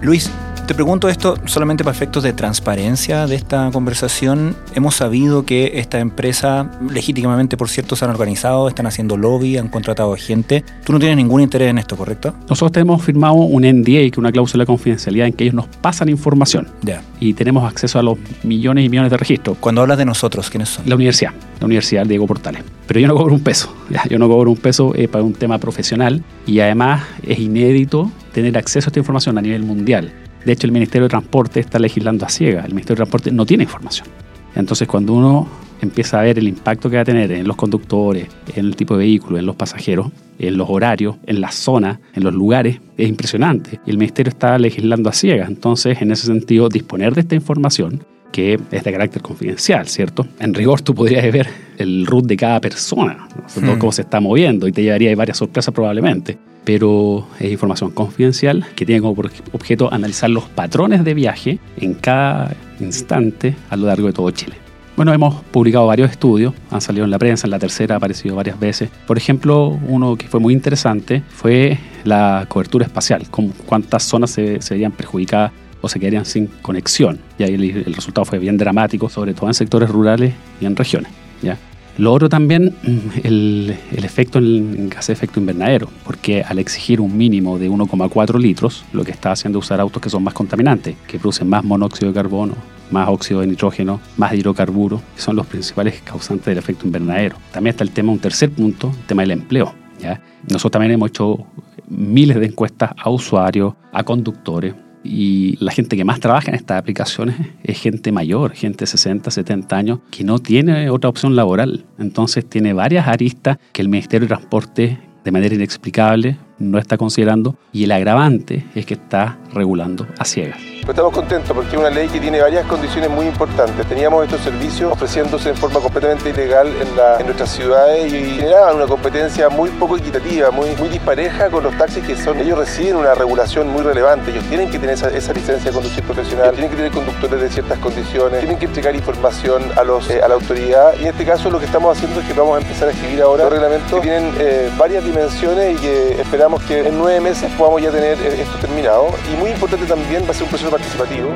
Luis, 0.00 0.30
te 0.68 0.74
pregunto 0.74 1.08
esto 1.08 1.38
solamente 1.46 1.82
para 1.82 1.96
efectos 1.96 2.22
de 2.22 2.34
transparencia 2.34 3.26
de 3.26 3.36
esta 3.36 3.70
conversación. 3.72 4.54
Hemos 4.74 4.96
sabido 4.96 5.46
que 5.46 5.78
esta 5.78 5.98
empresa, 5.98 6.70
legítimamente 6.90 7.56
por 7.56 7.70
cierto, 7.70 7.96
se 7.96 8.04
han 8.04 8.10
organizado, 8.10 8.68
están 8.68 8.86
haciendo 8.86 9.16
lobby, 9.16 9.56
han 9.56 9.68
contratado 9.68 10.14
gente. 10.16 10.62
Tú 10.84 10.92
no 10.92 10.98
tienes 10.98 11.16
ningún 11.16 11.40
interés 11.40 11.70
en 11.70 11.78
esto, 11.78 11.96
¿correcto? 11.96 12.34
Nosotros 12.50 12.72
tenemos 12.72 13.02
firmado 13.02 13.32
un 13.32 13.62
NDA, 13.62 13.84
que 13.84 14.06
es 14.08 14.18
una 14.18 14.30
cláusula 14.30 14.64
de 14.64 14.66
confidencialidad, 14.66 15.28
en 15.28 15.32
que 15.32 15.44
ellos 15.44 15.54
nos 15.54 15.68
pasan 15.68 16.10
información. 16.10 16.68
Ya. 16.82 17.00
Y 17.18 17.32
tenemos 17.32 17.64
acceso 17.64 17.98
a 17.98 18.02
los 18.02 18.18
millones 18.42 18.84
y 18.84 18.90
millones 18.90 19.10
de 19.10 19.16
registros. 19.16 19.56
Cuando 19.60 19.80
hablas 19.80 19.96
de 19.96 20.04
nosotros, 20.04 20.50
¿quiénes 20.50 20.68
son? 20.68 20.86
La 20.86 20.96
universidad, 20.96 21.32
la 21.60 21.64
Universidad 21.64 22.04
Diego 22.04 22.26
Portales. 22.26 22.62
Pero 22.86 23.00
yo 23.00 23.08
no 23.08 23.14
cobro 23.16 23.34
un 23.34 23.42
peso. 23.42 23.74
Ya, 23.88 24.04
yo 24.06 24.18
no 24.18 24.28
cobro 24.28 24.50
un 24.50 24.58
peso 24.58 24.94
eh, 24.94 25.08
para 25.08 25.24
un 25.24 25.32
tema 25.32 25.56
profesional 25.56 26.22
y 26.46 26.60
además 26.60 27.04
es 27.22 27.38
inédito 27.38 28.10
tener 28.34 28.58
acceso 28.58 28.88
a 28.88 28.90
esta 28.90 28.98
información 28.98 29.38
a 29.38 29.40
nivel 29.40 29.62
mundial. 29.62 30.12
De 30.48 30.54
hecho, 30.54 30.66
el 30.66 30.72
Ministerio 30.72 31.02
de 31.02 31.10
Transporte 31.10 31.60
está 31.60 31.78
legislando 31.78 32.24
a 32.24 32.30
ciega. 32.30 32.62
El 32.64 32.70
Ministerio 32.70 32.94
de 32.94 33.10
Transporte 33.10 33.30
no 33.30 33.44
tiene 33.44 33.64
información. 33.64 34.08
Entonces, 34.54 34.88
cuando 34.88 35.12
uno 35.12 35.46
empieza 35.82 36.18
a 36.18 36.22
ver 36.22 36.38
el 36.38 36.48
impacto 36.48 36.88
que 36.88 36.96
va 36.96 37.02
a 37.02 37.04
tener 37.04 37.30
en 37.32 37.46
los 37.46 37.54
conductores, 37.54 38.28
en 38.56 38.64
el 38.64 38.74
tipo 38.74 38.96
de 38.96 39.00
vehículo, 39.00 39.38
en 39.38 39.44
los 39.44 39.56
pasajeros, 39.56 40.06
en 40.38 40.56
los 40.56 40.70
horarios, 40.70 41.16
en 41.26 41.42
las 41.42 41.54
zonas, 41.54 41.98
en 42.14 42.24
los 42.24 42.32
lugares, 42.32 42.80
es 42.96 43.06
impresionante. 43.10 43.78
Y 43.84 43.90
el 43.90 43.98
Ministerio 43.98 44.30
está 44.30 44.58
legislando 44.58 45.10
a 45.10 45.12
ciegas. 45.12 45.50
Entonces, 45.50 46.00
en 46.00 46.12
ese 46.12 46.28
sentido, 46.28 46.70
disponer 46.70 47.14
de 47.14 47.20
esta 47.20 47.34
información 47.34 48.02
que 48.32 48.54
es 48.54 48.84
de 48.84 48.92
carácter 48.92 49.20
confidencial, 49.20 49.86
¿cierto? 49.86 50.26
En 50.40 50.54
rigor 50.54 50.80
tú 50.80 50.94
podrías 50.94 51.30
ver 51.30 51.46
el 51.76 52.06
root 52.06 52.24
de 52.24 52.38
cada 52.38 52.58
persona, 52.58 53.28
hmm. 53.54 53.78
cómo 53.78 53.92
se 53.92 54.00
está 54.00 54.18
moviendo 54.18 54.66
y 54.66 54.72
te 54.72 54.82
llevaría 54.82 55.14
varias 55.14 55.36
sorpresas 55.36 55.74
probablemente 55.74 56.38
pero 56.68 57.26
es 57.40 57.50
información 57.50 57.92
confidencial 57.92 58.66
que 58.76 58.84
tiene 58.84 59.00
como 59.00 59.18
objeto 59.52 59.90
analizar 59.90 60.28
los 60.28 60.50
patrones 60.50 61.02
de 61.02 61.14
viaje 61.14 61.58
en 61.78 61.94
cada 61.94 62.54
instante 62.78 63.56
a 63.70 63.76
lo 63.76 63.86
largo 63.86 64.06
de 64.08 64.12
todo 64.12 64.30
Chile. 64.32 64.54
Bueno, 64.94 65.14
hemos 65.14 65.36
publicado 65.44 65.86
varios 65.86 66.10
estudios, 66.10 66.52
han 66.70 66.82
salido 66.82 67.06
en 67.06 67.10
la 67.10 67.18
prensa, 67.18 67.46
en 67.46 67.52
la 67.52 67.58
tercera 67.58 67.94
ha 67.94 67.96
aparecido 67.96 68.36
varias 68.36 68.60
veces. 68.60 68.90
Por 69.06 69.16
ejemplo, 69.16 69.80
uno 69.88 70.16
que 70.16 70.28
fue 70.28 70.40
muy 70.40 70.52
interesante 70.52 71.22
fue 71.30 71.78
la 72.04 72.44
cobertura 72.50 72.84
espacial, 72.84 73.30
con 73.30 73.48
cuántas 73.48 74.02
zonas 74.02 74.28
se, 74.28 74.60
se 74.60 74.74
verían 74.74 74.92
perjudicadas 74.92 75.52
o 75.80 75.88
se 75.88 75.98
quedarían 75.98 76.26
sin 76.26 76.48
conexión. 76.60 77.18
Y 77.38 77.44
ahí 77.44 77.54
el, 77.54 77.64
el, 77.64 77.94
resultado 77.94 78.26
fue 78.26 78.38
bien 78.38 78.58
dramático, 78.58 79.08
sobre 79.08 79.32
todo 79.32 79.46
en 79.46 79.54
sectores 79.54 79.88
rurales 79.88 80.34
y 80.60 80.66
en 80.66 80.76
regiones. 80.76 81.10
¿ya? 81.40 81.56
Lo 81.98 82.12
otro 82.12 82.28
también, 82.28 82.76
el, 83.24 83.76
el 83.90 84.04
efecto 84.04 84.38
en 84.38 84.88
gas 84.88 85.08
de 85.08 85.14
efecto 85.14 85.40
invernadero, 85.40 85.88
porque 86.04 86.44
al 86.44 86.60
exigir 86.60 87.00
un 87.00 87.16
mínimo 87.16 87.58
de 87.58 87.68
1,4 87.68 88.38
litros, 88.38 88.84
lo 88.92 89.02
que 89.02 89.10
está 89.10 89.32
haciendo 89.32 89.58
es 89.58 89.64
usar 89.64 89.80
autos 89.80 90.00
que 90.00 90.08
son 90.08 90.22
más 90.22 90.32
contaminantes, 90.32 90.94
que 91.08 91.18
producen 91.18 91.48
más 91.48 91.64
monóxido 91.64 92.12
de 92.12 92.14
carbono, 92.14 92.54
más 92.92 93.08
óxido 93.08 93.40
de 93.40 93.48
nitrógeno, 93.48 94.00
más 94.16 94.32
hidrocarburos, 94.32 95.00
que 95.16 95.20
son 95.20 95.34
los 95.34 95.46
principales 95.48 96.00
causantes 96.02 96.46
del 96.46 96.58
efecto 96.58 96.86
invernadero. 96.86 97.36
También 97.50 97.72
está 97.72 97.82
el 97.82 97.90
tema, 97.90 98.12
un 98.12 98.20
tercer 98.20 98.50
punto, 98.50 98.92
el 98.96 99.06
tema 99.06 99.22
del 99.22 99.32
empleo. 99.32 99.74
¿ya? 100.00 100.20
Nosotros 100.44 100.70
también 100.70 100.92
hemos 100.92 101.10
hecho 101.10 101.46
miles 101.88 102.38
de 102.38 102.46
encuestas 102.46 102.92
a 102.96 103.10
usuarios, 103.10 103.74
a 103.92 104.04
conductores, 104.04 104.72
y 105.04 105.56
la 105.62 105.72
gente 105.72 105.96
que 105.96 106.04
más 106.04 106.20
trabaja 106.20 106.50
en 106.50 106.54
estas 106.54 106.78
aplicaciones 106.78 107.36
es 107.62 107.80
gente 107.80 108.12
mayor, 108.12 108.52
gente 108.52 108.80
de 108.80 108.86
60, 108.86 109.30
70 109.30 109.76
años, 109.76 109.98
que 110.10 110.24
no 110.24 110.38
tiene 110.38 110.90
otra 110.90 111.10
opción 111.10 111.36
laboral. 111.36 111.84
Entonces 111.98 112.48
tiene 112.48 112.72
varias 112.72 113.08
aristas 113.08 113.58
que 113.72 113.82
el 113.82 113.88
Ministerio 113.88 114.26
de 114.26 114.34
Transporte, 114.34 114.98
de 115.24 115.30
manera 115.30 115.54
inexplicable, 115.54 116.36
no 116.58 116.78
está 116.78 116.96
considerando 116.96 117.54
y 117.72 117.84
el 117.84 117.92
agravante 117.92 118.64
es 118.74 118.86
que 118.86 118.94
está 118.94 119.38
regulando 119.52 120.06
a 120.18 120.24
ciegas. 120.24 120.58
estamos 120.88 121.12
contentos 121.12 121.52
porque 121.54 121.70
es 121.70 121.78
una 121.78 121.90
ley 121.90 122.08
que 122.08 122.20
tiene 122.20 122.40
varias 122.40 122.66
condiciones 122.66 123.10
muy 123.10 123.26
importantes. 123.26 123.86
Teníamos 123.86 124.24
estos 124.24 124.40
servicios 124.40 124.92
ofreciéndose 124.92 125.50
en 125.50 125.56
forma 125.56 125.80
completamente 125.80 126.30
ilegal 126.30 126.68
en, 126.68 127.26
nuestras 127.26 127.50
ciudades 127.50 128.12
y 128.12 128.36
generaban 128.36 128.76
una 128.76 128.86
competencia 128.86 129.48
muy 129.48 129.70
poco 129.70 129.96
equitativa, 129.96 130.50
muy, 130.50 130.70
muy 130.76 130.88
dispareja 130.88 131.50
con 131.50 131.62
los 131.62 131.76
taxis 131.76 132.04
que 132.04 132.16
son. 132.16 132.38
Ellos 132.40 132.58
reciben 132.58 132.96
una 132.96 133.14
regulación 133.14 133.68
muy 133.68 133.82
relevante. 133.82 134.30
Ellos 134.30 134.44
tienen 134.44 134.70
que 134.70 134.78
tener 134.78 134.94
esa, 134.94 135.32
licencia 135.32 135.70
de 135.70 135.72
conducir 135.72 136.02
profesional, 136.04 136.52
tienen 136.52 136.70
que 136.70 136.76
tener 136.76 136.92
conductores 136.92 137.40
de 137.40 137.50
ciertas 137.50 137.78
condiciones, 137.78 138.40
tienen 138.40 138.58
que 138.58 138.66
entregar 138.66 138.94
información 138.94 139.62
a, 139.76 139.84
los, 139.84 140.08
eh, 140.10 140.22
a 140.22 140.28
la 140.28 140.34
autoridad. 140.34 140.94
Y 140.98 141.02
en 141.02 141.08
este 141.08 141.24
caso 141.24 141.50
lo 141.50 141.58
que 141.58 141.66
estamos 141.66 141.96
haciendo 141.96 142.20
es 142.20 142.26
que 142.26 142.32
vamos 142.32 142.56
a 142.56 142.62
empezar 142.62 142.88
a 142.88 142.92
escribir 142.92 143.22
ahora 143.22 143.44
los 143.44 143.52
reglamentos 143.52 143.92
que 143.92 144.00
tienen 144.00 144.32
eh, 144.38 144.70
varias 144.78 145.04
dimensiones 145.04 145.76
y 145.76 145.80
que 145.80 146.20
esperamos 146.20 146.47
que 146.56 146.88
en 146.88 146.98
nueve 146.98 147.20
meses 147.20 147.50
podamos 147.58 147.82
ya 147.82 147.90
tener 147.90 148.18
eh, 148.18 148.42
esto 148.42 148.58
terminado. 148.58 149.08
Y 149.32 149.36
muy 149.36 149.50
importante 149.50 149.86
también 149.86 150.24
va 150.24 150.30
a 150.30 150.34
ser 150.34 150.44
un 150.44 150.48
proceso 150.48 150.70
participativo. 150.70 151.28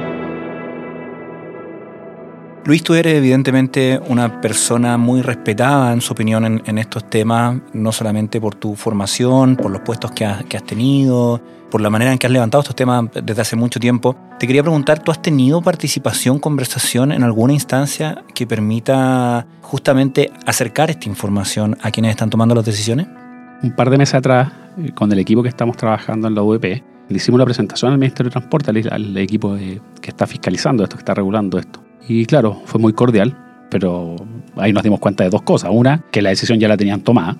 Luis, 2.65 2.83
tú 2.85 2.95
eres 2.95 3.15
evidentemente 3.15 4.01
una 4.07 4.41
persona 4.41 4.97
muy 4.97 5.21
respetada 5.21 5.93
en 5.93 6.01
su 6.01 6.13
opinión 6.13 6.63
en, 6.65 6.79
estos 6.79 7.11
temas, 7.11 7.61
no 7.73 7.91
solamente 7.91 8.41
por 8.41 8.55
tu 8.55 8.77
formación, 8.77 9.57
por 9.57 9.73
los 9.73 9.81
puestos 9.83 10.13
que 10.13 10.25
has, 10.25 10.45
que 10.45 10.57
has, 10.57 10.63
tenido, 10.63 11.43
por 11.73 11.81
la 11.81 11.91
manera 11.91 12.13
en 12.13 12.19
que 12.19 12.29
has 12.29 12.33
levantado 12.33 12.61
estos 12.63 12.77
temas 12.77 13.07
desde 13.21 13.43
hace 13.43 13.57
mucho 13.57 13.81
tiempo. 13.81 14.15
Te 14.39 14.47
quería 14.47 14.63
preguntar, 14.63 15.01
¿tú 15.01 15.11
has 15.11 15.21
tenido 15.21 15.61
participación, 15.61 16.39
conversación 16.39 17.11
en 17.11 17.25
alguna 17.25 17.53
instancia 17.53 18.23
que 18.33 18.47
permita 18.47 19.45
justamente 19.61 20.31
acercar 20.47 20.89
esta 20.91 21.09
información 21.09 21.77
a 21.83 21.91
quienes 21.91 22.11
están 22.11 22.31
tomando 22.31 22.55
las 22.55 22.65
decisiones? 22.65 23.09
Un 23.65 23.75
par 23.75 23.91
de 23.91 23.99
meses 23.99 24.15
atrás, 24.15 24.53
con 24.95 25.13
el 25.13 25.19
equipo 25.19 25.43
que 25.43 25.49
estamos 25.49 25.77
trabajando 25.77 26.29
en 26.29 26.35
la 26.35 26.43
UEP, 26.43 26.65
le 27.09 27.17
hicimos 27.17 27.37
una 27.37 27.45
presentación 27.45 27.93
al 27.93 27.99
Ministerio 27.99 28.31
de 28.31 28.33
Transporte, 28.33 28.71
al, 28.91 29.17
equipo 29.17 29.57
que 29.57 30.11
está 30.11 30.27
fiscalizando 30.27 30.83
esto, 30.83 30.97
que 30.97 31.01
está 31.01 31.15
regulando 31.15 31.59
esto. 31.59 31.83
Y 32.09 32.27
claro, 32.27 32.61
fue 32.65 32.81
muy 32.81 32.93
cordial, 32.93 33.67
pero 33.71 34.17
ahí 34.57 34.73
nos 34.73 34.83
dimos 34.83 35.01
cuenta 35.01 35.25
de 35.25 35.31
dos 35.31 35.43
cosas. 35.43 35.71
Una, 35.73 36.03
que 36.11 36.23
la 36.23 36.31
decisión 36.31 36.59
ya 36.59 36.69
la 36.69 36.77
tenían 36.77 37.01
tomada. 37.01 37.37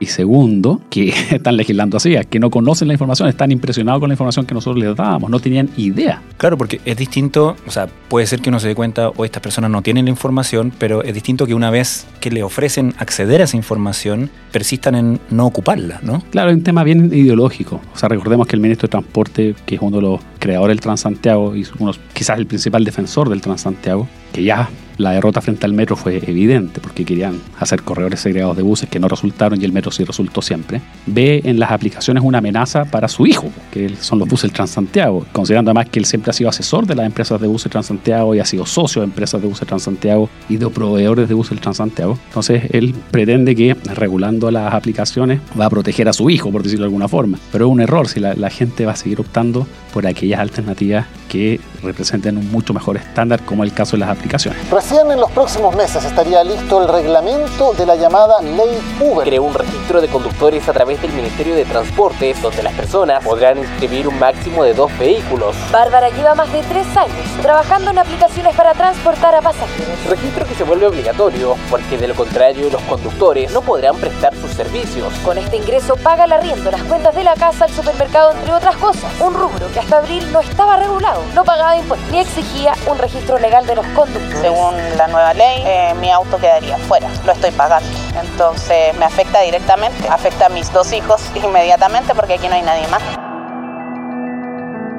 Y 0.00 0.06
segundo, 0.06 0.80
que 0.90 1.14
están 1.30 1.56
legislando 1.56 1.96
así, 1.96 2.16
que 2.28 2.40
no 2.40 2.50
conocen 2.50 2.88
la 2.88 2.94
información, 2.94 3.28
están 3.28 3.52
impresionados 3.52 4.00
con 4.00 4.08
la 4.08 4.14
información 4.14 4.44
que 4.44 4.54
nosotros 4.54 4.82
les 4.82 4.96
dábamos, 4.96 5.30
no 5.30 5.38
tenían 5.38 5.70
idea. 5.76 6.20
Claro, 6.36 6.58
porque 6.58 6.80
es 6.84 6.96
distinto, 6.96 7.56
o 7.64 7.70
sea, 7.70 7.86
puede 8.08 8.26
ser 8.26 8.40
que 8.40 8.48
uno 8.48 8.58
se 8.58 8.66
dé 8.66 8.74
cuenta, 8.74 9.10
o 9.10 9.24
estas 9.24 9.40
personas 9.40 9.70
no 9.70 9.80
tienen 9.80 10.06
la 10.06 10.10
información, 10.10 10.72
pero 10.76 11.04
es 11.04 11.14
distinto 11.14 11.46
que 11.46 11.54
una 11.54 11.70
vez 11.70 12.08
que 12.18 12.32
le 12.32 12.42
ofrecen 12.42 12.92
acceder 12.98 13.40
a 13.40 13.44
esa 13.44 13.56
información, 13.56 14.30
persistan 14.50 14.96
en 14.96 15.20
no 15.30 15.46
ocuparla, 15.46 16.00
¿no? 16.02 16.24
Claro, 16.32 16.50
es 16.50 16.56
un 16.56 16.64
tema 16.64 16.82
bien 16.82 17.12
ideológico. 17.12 17.80
O 17.94 17.96
sea, 17.96 18.08
recordemos 18.08 18.48
que 18.48 18.56
el 18.56 18.62
ministro 18.62 18.88
de 18.88 18.90
Transporte, 18.90 19.54
que 19.64 19.76
es 19.76 19.80
uno 19.80 19.98
de 19.98 20.02
los 20.02 20.20
creadores 20.40 20.74
del 20.74 20.80
Transantiago 20.80 21.54
y 21.54 21.64
uno, 21.78 21.92
quizás 22.12 22.36
el 22.36 22.46
principal 22.46 22.84
defensor 22.84 23.28
del 23.28 23.40
Transantiago, 23.40 24.08
que 24.32 24.42
ya 24.42 24.68
la 24.98 25.12
derrota 25.12 25.40
frente 25.40 25.66
al 25.66 25.72
metro 25.72 25.96
fue 25.96 26.18
evidente 26.26 26.80
porque 26.80 27.04
querían 27.04 27.40
hacer 27.58 27.82
corredores 27.82 28.20
segregados 28.20 28.56
de 28.56 28.62
buses 28.62 28.88
que 28.88 29.00
no 29.00 29.08
resultaron 29.08 29.60
y 29.60 29.64
el 29.64 29.72
metro 29.72 29.90
sí 29.90 30.04
resultó 30.04 30.42
siempre. 30.42 30.80
Ve 31.06 31.40
en 31.44 31.58
las 31.58 31.70
aplicaciones 31.70 32.22
una 32.22 32.38
amenaza 32.38 32.84
para 32.84 33.08
su 33.08 33.26
hijo, 33.26 33.50
que 33.70 33.94
son 33.96 34.18
los 34.18 34.28
buses 34.28 34.52
Transantiago, 34.52 35.26
considerando 35.32 35.70
además 35.70 35.88
que 35.88 35.98
él 35.98 36.04
siempre 36.04 36.30
ha 36.30 36.32
sido 36.32 36.50
asesor 36.50 36.86
de 36.86 36.94
las 36.94 37.06
empresas 37.06 37.40
de 37.40 37.46
buses 37.46 37.70
Transantiago 37.70 38.34
y 38.34 38.40
ha 38.40 38.44
sido 38.44 38.66
socio 38.66 39.02
de 39.02 39.06
empresas 39.06 39.40
de 39.40 39.48
buses 39.48 39.66
Transantiago 39.66 40.28
y 40.48 40.56
de 40.56 40.68
proveedores 40.68 41.28
de 41.28 41.34
buses 41.34 41.60
Transantiago. 41.60 42.18
Entonces 42.28 42.64
él 42.70 42.94
pretende 43.10 43.54
que 43.56 43.74
regulando 43.94 44.50
las 44.50 44.72
aplicaciones 44.74 45.40
va 45.58 45.66
a 45.66 45.70
proteger 45.70 46.08
a 46.08 46.12
su 46.12 46.30
hijo, 46.30 46.50
por 46.50 46.62
decirlo 46.62 46.84
de 46.84 46.88
alguna 46.88 47.08
forma. 47.08 47.38
Pero 47.50 47.66
es 47.66 47.72
un 47.72 47.80
error 47.80 48.08
si 48.08 48.20
la, 48.20 48.34
la 48.34 48.50
gente 48.50 48.86
va 48.86 48.92
a 48.92 48.96
seguir 48.96 49.20
optando 49.20 49.66
por 49.92 50.06
aquellas 50.06 50.40
alternativas 50.40 51.06
que 51.28 51.60
representen 51.82 52.36
un 52.36 52.50
mucho 52.50 52.74
mejor 52.74 52.98
estándar, 52.98 53.42
como 53.44 53.64
el 53.64 53.72
caso 53.72 53.92
de 53.92 54.00
las 54.00 54.10
aplicaciones. 54.10 54.21
Recién 54.70 55.10
en 55.10 55.20
los 55.20 55.30
próximos 55.30 55.74
meses 55.74 56.04
estaría 56.04 56.42
listo 56.44 56.80
el 56.80 56.88
reglamento 56.88 57.72
de 57.74 57.86
la 57.86 57.96
llamada 57.96 58.40
Ley 58.40 58.78
Uber. 59.00 59.26
Creó 59.26 59.42
un 59.42 59.54
registro 59.54 60.00
de 60.00 60.08
conductores 60.08 60.68
a 60.68 60.72
través 60.72 61.02
del 61.02 61.12
Ministerio 61.12 61.54
de 61.54 61.64
Transportes, 61.64 62.40
donde 62.40 62.62
las 62.62 62.72
personas 62.72 63.22
podrán 63.24 63.58
inscribir 63.58 64.08
un 64.08 64.18
máximo 64.18 64.64
de 64.64 64.74
dos 64.74 64.96
vehículos. 64.98 65.56
Bárbara 65.70 66.08
lleva 66.10 66.34
más 66.34 66.50
de 66.52 66.62
tres 66.62 66.86
años 66.96 67.12
trabajando 67.42 67.90
en 67.90 67.98
aplicaciones 67.98 68.54
para 68.54 68.72
transportar 68.72 69.34
a 69.34 69.42
pasajeros. 69.42 70.06
Registro 70.08 70.46
que 70.46 70.54
se 70.54 70.64
vuelve 70.64 70.86
obligatorio, 70.86 71.56
porque 71.68 71.98
de 71.98 72.08
lo 72.08 72.14
contrario 72.14 72.70
los 72.70 72.82
conductores 72.82 73.52
no 73.52 73.60
podrán 73.60 73.96
prestar 73.96 74.34
sus 74.36 74.50
servicios. 74.52 75.12
Con 75.24 75.38
este 75.38 75.56
ingreso 75.56 75.96
paga 75.96 76.24
el 76.24 76.32
arriendo, 76.32 76.70
las 76.70 76.82
cuentas 76.84 77.14
de 77.14 77.24
la 77.24 77.34
casa, 77.34 77.66
el 77.66 77.72
supermercado, 77.72 78.32
entre 78.32 78.54
otras 78.54 78.76
cosas. 78.76 79.12
Un 79.20 79.34
rubro 79.34 79.70
que 79.72 79.80
hasta 79.80 79.98
abril 79.98 80.30
no 80.32 80.40
estaba 80.40 80.76
regulado, 80.76 81.22
no 81.34 81.44
pagaba 81.44 81.76
impuestos 81.76 82.10
ni 82.10 82.20
exigía 82.20 82.74
un 82.86 82.98
registro 82.98 83.38
legal 83.38 83.66
de 83.66 83.76
los 83.76 83.86
conductores. 83.86 84.11
Según 84.40 84.74
la 84.96 85.06
nueva 85.08 85.34
ley, 85.34 85.62
eh, 85.64 85.94
mi 86.00 86.10
auto 86.10 86.38
quedaría 86.38 86.76
fuera, 86.78 87.08
lo 87.24 87.32
estoy 87.32 87.50
pagando. 87.52 87.88
Entonces 88.20 88.96
me 88.98 89.04
afecta 89.04 89.40
directamente, 89.40 90.08
afecta 90.08 90.46
a 90.46 90.48
mis 90.48 90.72
dos 90.72 90.92
hijos 90.92 91.22
inmediatamente 91.34 92.14
porque 92.14 92.34
aquí 92.34 92.48
no 92.48 92.54
hay 92.54 92.62
nadie 92.62 92.86
más. 92.88 93.02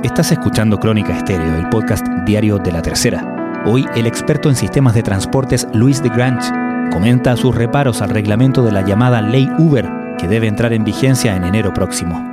Estás 0.04 0.32
escuchando 0.32 0.78
Crónica 0.80 1.16
Estéreo, 1.16 1.56
el 1.56 1.70
podcast 1.70 2.06
diario 2.26 2.58
de 2.58 2.72
la 2.72 2.82
tercera. 2.82 3.24
Hoy 3.66 3.88
el 3.96 4.06
experto 4.06 4.50
en 4.50 4.56
sistemas 4.56 4.94
de 4.94 5.04
transportes 5.04 5.68
Luis 5.74 6.04
de 6.04 6.10
Grange 6.10 6.52
comenta 6.92 7.36
sus 7.38 7.56
reparos 7.56 8.02
al 8.02 8.10
reglamento 8.10 8.64
de 8.64 8.72
la 8.72 8.82
llamada 8.82 9.22
Ley 9.22 9.50
Uber, 9.58 9.90
que 10.18 10.28
debe 10.28 10.48
entrar 10.48 10.74
en 10.74 10.84
vigencia 10.84 11.36
en 11.36 11.46
enero 11.46 11.74
próximo. 11.74 12.33